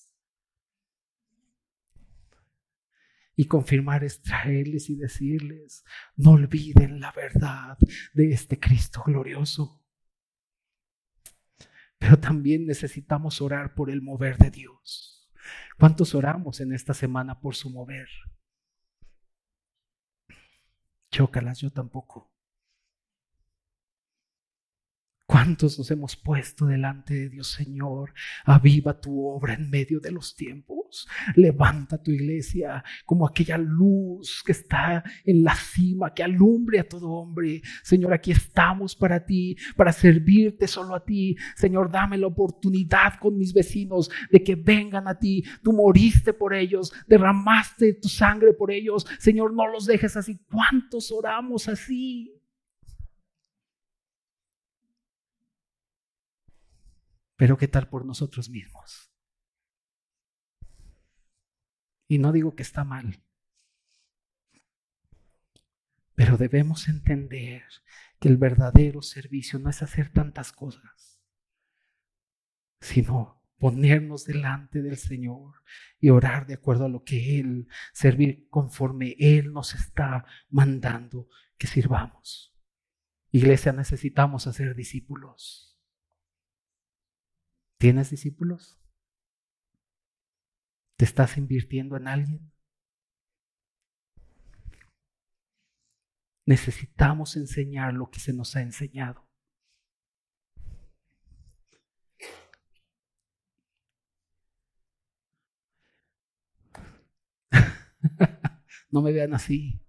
Y 3.39 3.45
confirmar 3.45 4.03
es 4.03 4.21
traerles 4.21 4.91
y 4.91 4.97
decirles, 4.97 5.85
no 6.17 6.33
olviden 6.33 6.99
la 6.99 7.13
verdad 7.13 7.79
de 8.13 8.33
este 8.33 8.59
Cristo 8.59 9.05
glorioso. 9.07 9.81
Pero 11.99 12.19
también 12.19 12.67
necesitamos 12.67 13.41
orar 13.41 13.77
por 13.77 13.91
el 13.91 14.03
mover 14.03 14.39
de 14.39 14.51
Dios. 14.51 15.31
¿Cuántos 15.79 16.17
oramos 16.17 16.61
en 16.61 16.73
esta 16.73 16.95
semana 16.95 17.41
por 17.41 17.55
su 17.55 17.71
mover? 17.71 18.09
Chócalas, 21.13 21.61
yo 21.61 21.71
tampoco. 21.71 22.28
¿Cuántos 25.39 25.79
nos 25.79 25.89
hemos 25.93 26.17
puesto 26.17 26.67
delante 26.67 27.15
de 27.15 27.29
Dios, 27.29 27.53
Señor? 27.53 28.13
Aviva 28.45 29.01
tu 29.01 29.25
obra 29.25 29.55
en 29.55 29.71
medio 29.71 30.01
de 30.01 30.11
los 30.11 30.35
tiempos. 30.35 31.07
Levanta 31.37 32.03
tu 32.03 32.11
iglesia 32.11 32.83
como 33.07 33.25
aquella 33.25 33.57
luz 33.57 34.43
que 34.45 34.51
está 34.51 35.05
en 35.25 35.45
la 35.45 35.55
cima, 35.55 36.13
que 36.13 36.25
alumbre 36.25 36.81
a 36.81 36.89
todo 36.89 37.11
hombre. 37.11 37.63
Señor, 37.85 38.15
aquí 38.15 38.33
estamos 38.33 38.97
para 38.97 39.25
ti, 39.25 39.57
para 39.77 39.93
servirte 39.93 40.67
solo 40.67 40.97
a 40.97 41.05
ti. 41.05 41.37
Señor, 41.55 41.89
dame 41.89 42.19
la 42.19 42.27
oportunidad 42.27 43.21
con 43.21 43.39
mis 43.39 43.53
vecinos 43.53 44.11
de 44.33 44.43
que 44.43 44.57
vengan 44.57 45.07
a 45.07 45.21
ti. 45.21 45.45
Tú 45.63 45.73
moriste 45.73 46.33
por 46.33 46.53
ellos, 46.53 46.93
derramaste 47.07 47.95
tu 47.95 48.09
sangre 48.09 48.55
por 48.55 48.73
ellos. 48.73 49.07
Señor, 49.21 49.55
no 49.55 49.69
los 49.69 49.87
dejes 49.87 50.17
así. 50.17 50.41
¿Cuántos 50.51 51.13
oramos 51.13 51.69
así? 51.69 52.38
Pero 57.39 57.57
¿qué 57.57 57.69
tal 57.69 57.89
por 57.89 58.05
nosotros 58.05 58.51
mismos? 58.51 59.13
Y 62.09 62.19
no 62.19 62.33
digo 62.33 62.57
que 62.57 62.63
está 62.65 62.85
mal, 62.85 63.23
pero 66.17 66.37
debemos 66.37 66.89
entender 66.89 67.63
que 68.19 68.29
el 68.29 68.39
verdadero 68.39 69.03
servicio 69.03 69.61
no 69.61 69.71
es 69.71 69.83
hacer 69.83 70.13
tantas 70.13 70.53
cosas. 70.53 71.21
sino 72.81 73.43
ponernos 73.59 74.25
delante 74.25 74.83
del 74.83 74.97
Señor 74.97 75.63
y 76.01 76.11
orar 76.11 76.47
de 76.47 76.55
acuerdo 76.55 76.87
a 76.87 76.89
lo 76.89 77.03
que 77.03 77.41
Él, 77.41 77.69
servir 77.93 78.49
conforme 78.51 79.17
Él 79.19 79.53
nos 79.53 79.75
está 79.75 80.25
mandando 80.49 81.29
que 81.57 81.67
sirvamos. 81.67 82.55
Iglesia, 83.33 83.73
necesitamos 83.73 84.47
hacer 84.47 84.75
discípulos. 84.77 85.68
¿Tienes 87.79 88.11
discípulos? 88.11 88.77
¿Te 90.97 91.05
estás 91.05 91.39
invirtiendo 91.39 91.97
en 91.97 92.09
alguien? 92.09 92.53
Necesitamos 96.45 97.37
enseñar 97.37 97.95
lo 97.95 98.11
que 98.11 98.19
se 98.19 98.33
nos 98.33 98.57
ha 98.57 98.63
enseñado. 98.63 99.29
no 108.91 109.03
me 109.03 109.13
vean 109.13 109.35
así. 109.35 109.81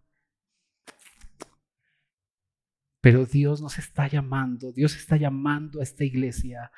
Pero 3.01 3.25
Dios 3.25 3.61
nos 3.61 3.79
está 3.79 4.07
llamando, 4.07 4.71
Dios 4.73 4.95
está 4.95 5.17
llamando 5.17 5.79
a 5.79 5.83
esta 5.83 6.03
iglesia 6.03 6.71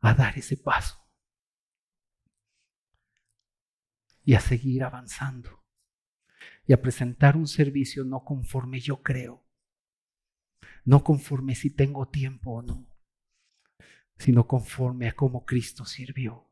a 0.00 0.14
dar 0.14 0.38
ese 0.38 0.56
paso. 0.56 0.96
Y 4.24 4.34
a 4.34 4.40
seguir 4.40 4.84
avanzando. 4.84 5.64
Y 6.66 6.72
a 6.72 6.82
presentar 6.82 7.36
un 7.36 7.48
servicio 7.48 8.04
no 8.04 8.24
conforme 8.24 8.80
yo 8.80 9.02
creo, 9.02 9.46
no 10.84 11.02
conforme 11.02 11.54
si 11.54 11.70
tengo 11.70 12.08
tiempo 12.08 12.52
o 12.52 12.62
no, 12.62 12.86
sino 14.18 14.46
conforme 14.46 15.08
a 15.08 15.14
cómo 15.14 15.46
Cristo 15.46 15.86
sirvió, 15.86 16.50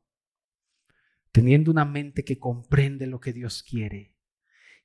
teniendo 1.32 1.70
una 1.70 1.84
mente 1.84 2.24
que 2.24 2.38
comprende 2.38 3.07
lo 3.07 3.20
que 3.20 3.32
Dios 3.32 3.62
quiere. 3.62 4.14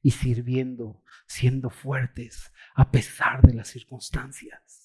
Y 0.03 0.11
sirviendo, 0.11 1.03
siendo 1.27 1.69
fuertes 1.69 2.51
a 2.73 2.89
pesar 2.89 3.43
de 3.43 3.53
las 3.53 3.67
circunstancias. 3.67 4.80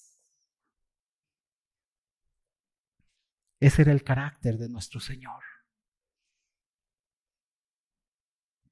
Ese 3.59 3.81
era 3.81 3.91
el 3.91 4.03
carácter 4.03 4.57
de 4.57 4.69
nuestro 4.69 4.99
Señor. 4.99 5.43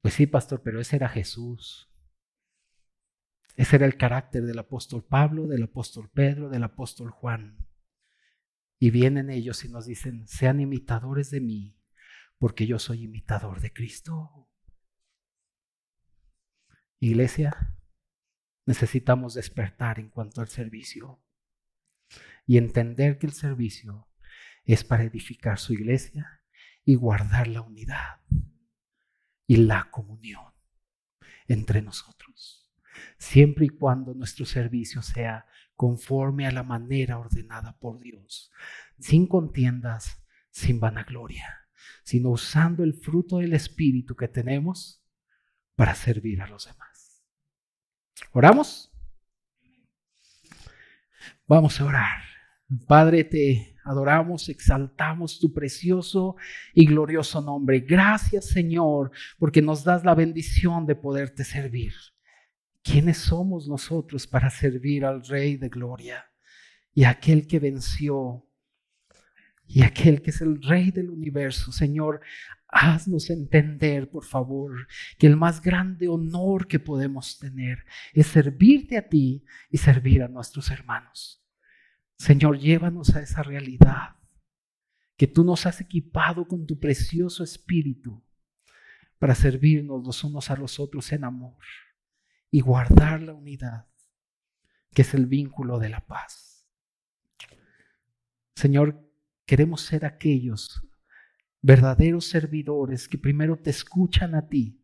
Pues 0.01 0.13
sí, 0.13 0.27
pastor, 0.27 0.61
pero 0.61 0.79
ese 0.79 0.97
era 0.97 1.09
Jesús. 1.09 1.91
Ese 3.55 3.77
era 3.77 3.85
el 3.85 3.97
carácter 3.97 4.43
del 4.43 4.59
apóstol 4.59 5.03
Pablo, 5.03 5.47
del 5.47 5.63
apóstol 5.63 6.11
Pedro, 6.13 6.49
del 6.49 6.63
apóstol 6.63 7.09
Juan. 7.09 7.67
Y 8.77 8.91
vienen 8.91 9.31
ellos 9.31 9.63
y 9.65 9.69
nos 9.69 9.87
dicen, 9.87 10.27
sean 10.27 10.59
imitadores 10.59 11.31
de 11.31 11.41
mí, 11.41 11.81
porque 12.37 12.67
yo 12.67 12.77
soy 12.77 13.03
imitador 13.03 13.61
de 13.61 13.73
Cristo. 13.73 14.51
Iglesia, 16.99 17.75
necesitamos 18.67 19.33
despertar 19.33 19.99
en 19.99 20.09
cuanto 20.09 20.41
al 20.41 20.49
servicio 20.49 21.23
y 22.45 22.57
entender 22.57 23.17
que 23.17 23.25
el 23.25 23.33
servicio 23.33 24.07
es 24.65 24.83
para 24.83 25.03
edificar 25.03 25.59
su 25.59 25.73
iglesia 25.73 26.41
y 26.83 26.95
guardar 26.95 27.47
la 27.47 27.61
unidad 27.61 28.21
y 29.47 29.57
la 29.57 29.89
comunión 29.91 30.53
entre 31.47 31.81
nosotros, 31.81 32.71
siempre 33.17 33.65
y 33.65 33.69
cuando 33.69 34.13
nuestro 34.13 34.45
servicio 34.45 35.01
sea 35.01 35.45
conforme 35.75 36.47
a 36.47 36.51
la 36.51 36.63
manera 36.63 37.19
ordenada 37.19 37.77
por 37.77 37.99
Dios, 37.99 38.51
sin 38.99 39.27
contiendas, 39.27 40.23
sin 40.49 40.79
vanagloria, 40.79 41.67
sino 42.03 42.29
usando 42.29 42.83
el 42.83 42.93
fruto 42.93 43.37
del 43.37 43.53
Espíritu 43.53 44.15
que 44.15 44.27
tenemos 44.27 45.03
para 45.75 45.93
servir 45.93 46.41
a 46.41 46.47
los 46.47 46.65
demás. 46.65 47.23
¿Oramos? 48.31 48.91
Vamos 51.47 51.79
a 51.79 51.85
orar. 51.85 52.23
Padre, 52.87 53.23
te 53.23 53.74
adoramos, 53.85 54.49
exaltamos 54.49 55.39
tu 55.39 55.53
precioso 55.53 56.35
y 56.73 56.85
glorioso 56.85 57.41
nombre. 57.41 57.79
Gracias, 57.79 58.49
Señor, 58.49 59.11
porque 59.37 59.61
nos 59.61 59.83
das 59.83 60.03
la 60.03 60.15
bendición 60.15 60.85
de 60.85 60.95
poderte 60.95 61.43
servir. 61.43 61.93
¿Quiénes 62.83 63.17
somos 63.17 63.67
nosotros 63.67 64.27
para 64.27 64.49
servir 64.49 65.05
al 65.05 65.25
Rey 65.25 65.57
de 65.57 65.69
Gloria 65.69 66.25
y 66.93 67.05
aquel 67.05 67.47
que 67.47 67.59
venció 67.59 68.45
y 69.67 69.83
aquel 69.83 70.21
que 70.21 70.31
es 70.31 70.41
el 70.41 70.61
Rey 70.61 70.91
del 70.91 71.09
universo? 71.09 71.71
Señor, 71.71 72.21
Haznos 72.67 73.29
entender, 73.29 74.09
por 74.09 74.25
favor, 74.25 74.87
que 75.17 75.27
el 75.27 75.37
más 75.37 75.61
grande 75.61 76.09
honor 76.09 76.67
que 76.67 76.77
podemos 76.77 77.39
tener 77.39 77.85
es 78.11 78.27
servirte 78.27 78.97
a 78.97 79.07
ti 79.07 79.45
y 79.69 79.77
servir 79.77 80.21
a 80.23 80.27
nuestros 80.27 80.69
hermanos. 80.71 81.44
Señor, 82.17 82.57
llévanos 82.57 83.15
a 83.15 83.21
esa 83.21 83.43
realidad, 83.43 84.15
que 85.17 85.27
tú 85.27 85.43
nos 85.43 85.65
has 85.65 85.81
equipado 85.81 86.47
con 86.47 86.65
tu 86.65 86.79
precioso 86.79 87.43
espíritu 87.43 88.23
para 89.19 89.35
servirnos 89.35 90.03
los 90.05 90.23
unos 90.23 90.49
a 90.49 90.55
los 90.55 90.79
otros 90.79 91.11
en 91.11 91.23
amor 91.23 91.63
y 92.51 92.61
guardar 92.61 93.21
la 93.21 93.33
unidad, 93.33 93.87
que 94.93 95.01
es 95.01 95.13
el 95.13 95.25
vínculo 95.25 95.79
de 95.79 95.89
la 95.89 96.05
paz. 96.05 96.67
Señor, 98.55 99.09
queremos 99.45 99.81
ser 99.81 100.05
aquellos 100.05 100.81
verdaderos 101.61 102.27
servidores 102.27 103.07
que 103.07 103.17
primero 103.17 103.57
te 103.57 103.71
escuchan 103.71 104.35
a 104.35 104.47
ti, 104.47 104.81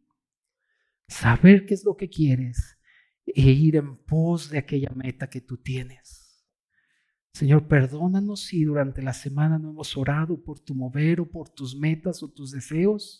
saber 1.07 1.65
qué 1.65 1.73
es 1.73 1.85
lo 1.85 1.95
que 1.95 2.09
quieres 2.09 2.77
e 3.25 3.51
ir 3.51 3.75
en 3.75 3.97
pos 3.97 4.49
de 4.49 4.57
aquella 4.57 4.91
meta 4.95 5.29
que 5.29 5.41
tú 5.41 5.57
tienes. 5.57 6.20
Señor, 7.33 7.67
perdónanos 7.67 8.41
si 8.41 8.63
durante 8.63 9.01
la 9.01 9.13
semana 9.13 9.57
no 9.57 9.71
hemos 9.71 9.95
orado 9.97 10.41
por 10.43 10.59
tu 10.59 10.75
mover 10.75 11.21
o 11.21 11.29
por 11.29 11.49
tus 11.49 11.75
metas 11.75 12.21
o 12.23 12.27
tus 12.27 12.51
deseos. 12.51 13.19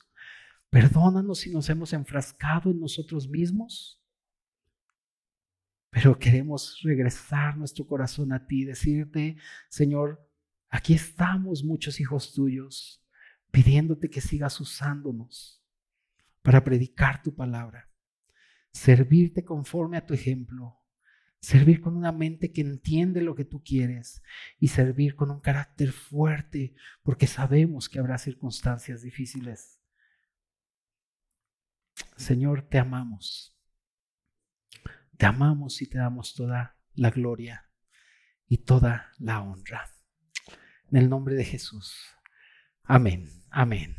Perdónanos 0.70 1.40
si 1.40 1.52
nos 1.52 1.70
hemos 1.70 1.94
enfrascado 1.94 2.72
en 2.72 2.80
nosotros 2.80 3.28
mismos. 3.28 4.02
Pero 5.90 6.18
queremos 6.18 6.80
regresar 6.84 7.58
nuestro 7.58 7.86
corazón 7.86 8.32
a 8.32 8.46
ti, 8.48 8.64
decirte, 8.64 9.38
Señor, 9.70 10.26
aquí 10.70 10.94
estamos 10.94 11.64
muchos 11.64 12.00
hijos 12.00 12.34
tuyos 12.34 13.06
pidiéndote 13.52 14.10
que 14.10 14.22
sigas 14.22 14.60
usándonos 14.62 15.62
para 16.42 16.64
predicar 16.64 17.22
tu 17.22 17.36
palabra, 17.36 17.90
servirte 18.72 19.44
conforme 19.44 19.98
a 19.98 20.06
tu 20.06 20.14
ejemplo, 20.14 20.81
servir 21.42 21.82
con 21.82 21.98
una 21.98 22.12
mente 22.12 22.52
que 22.52 22.62
entiende 22.62 23.22
lo 23.22 23.36
que 23.36 23.46
tú 23.46 23.64
quieres 23.64 24.22
y 24.60 24.68
servir 24.68 25.16
con 25.16 25.32
un 25.32 25.40
carácter 25.40 25.92
fuerte, 25.92 26.76
porque 27.02 27.28
sabemos 27.28 27.90
que 27.90 28.00
habrá 28.00 28.18
circunstancias 28.18 29.02
difíciles. 29.02 29.82
Señor, 32.16 32.62
te 32.62 32.78
amamos. 32.78 33.58
Te 35.18 35.26
amamos 35.26 35.82
y 35.82 35.88
te 35.88 35.98
damos 35.98 36.36
toda 36.36 36.78
la 36.94 37.10
gloria 37.10 37.70
y 38.48 38.60
toda 38.60 39.12
la 39.18 39.42
honra. 39.42 39.90
En 40.92 40.98
el 40.98 41.10
nombre 41.10 41.36
de 41.36 41.46
Jesús. 41.46 41.96
Amén. 42.84 43.28
Amén. 43.50 43.96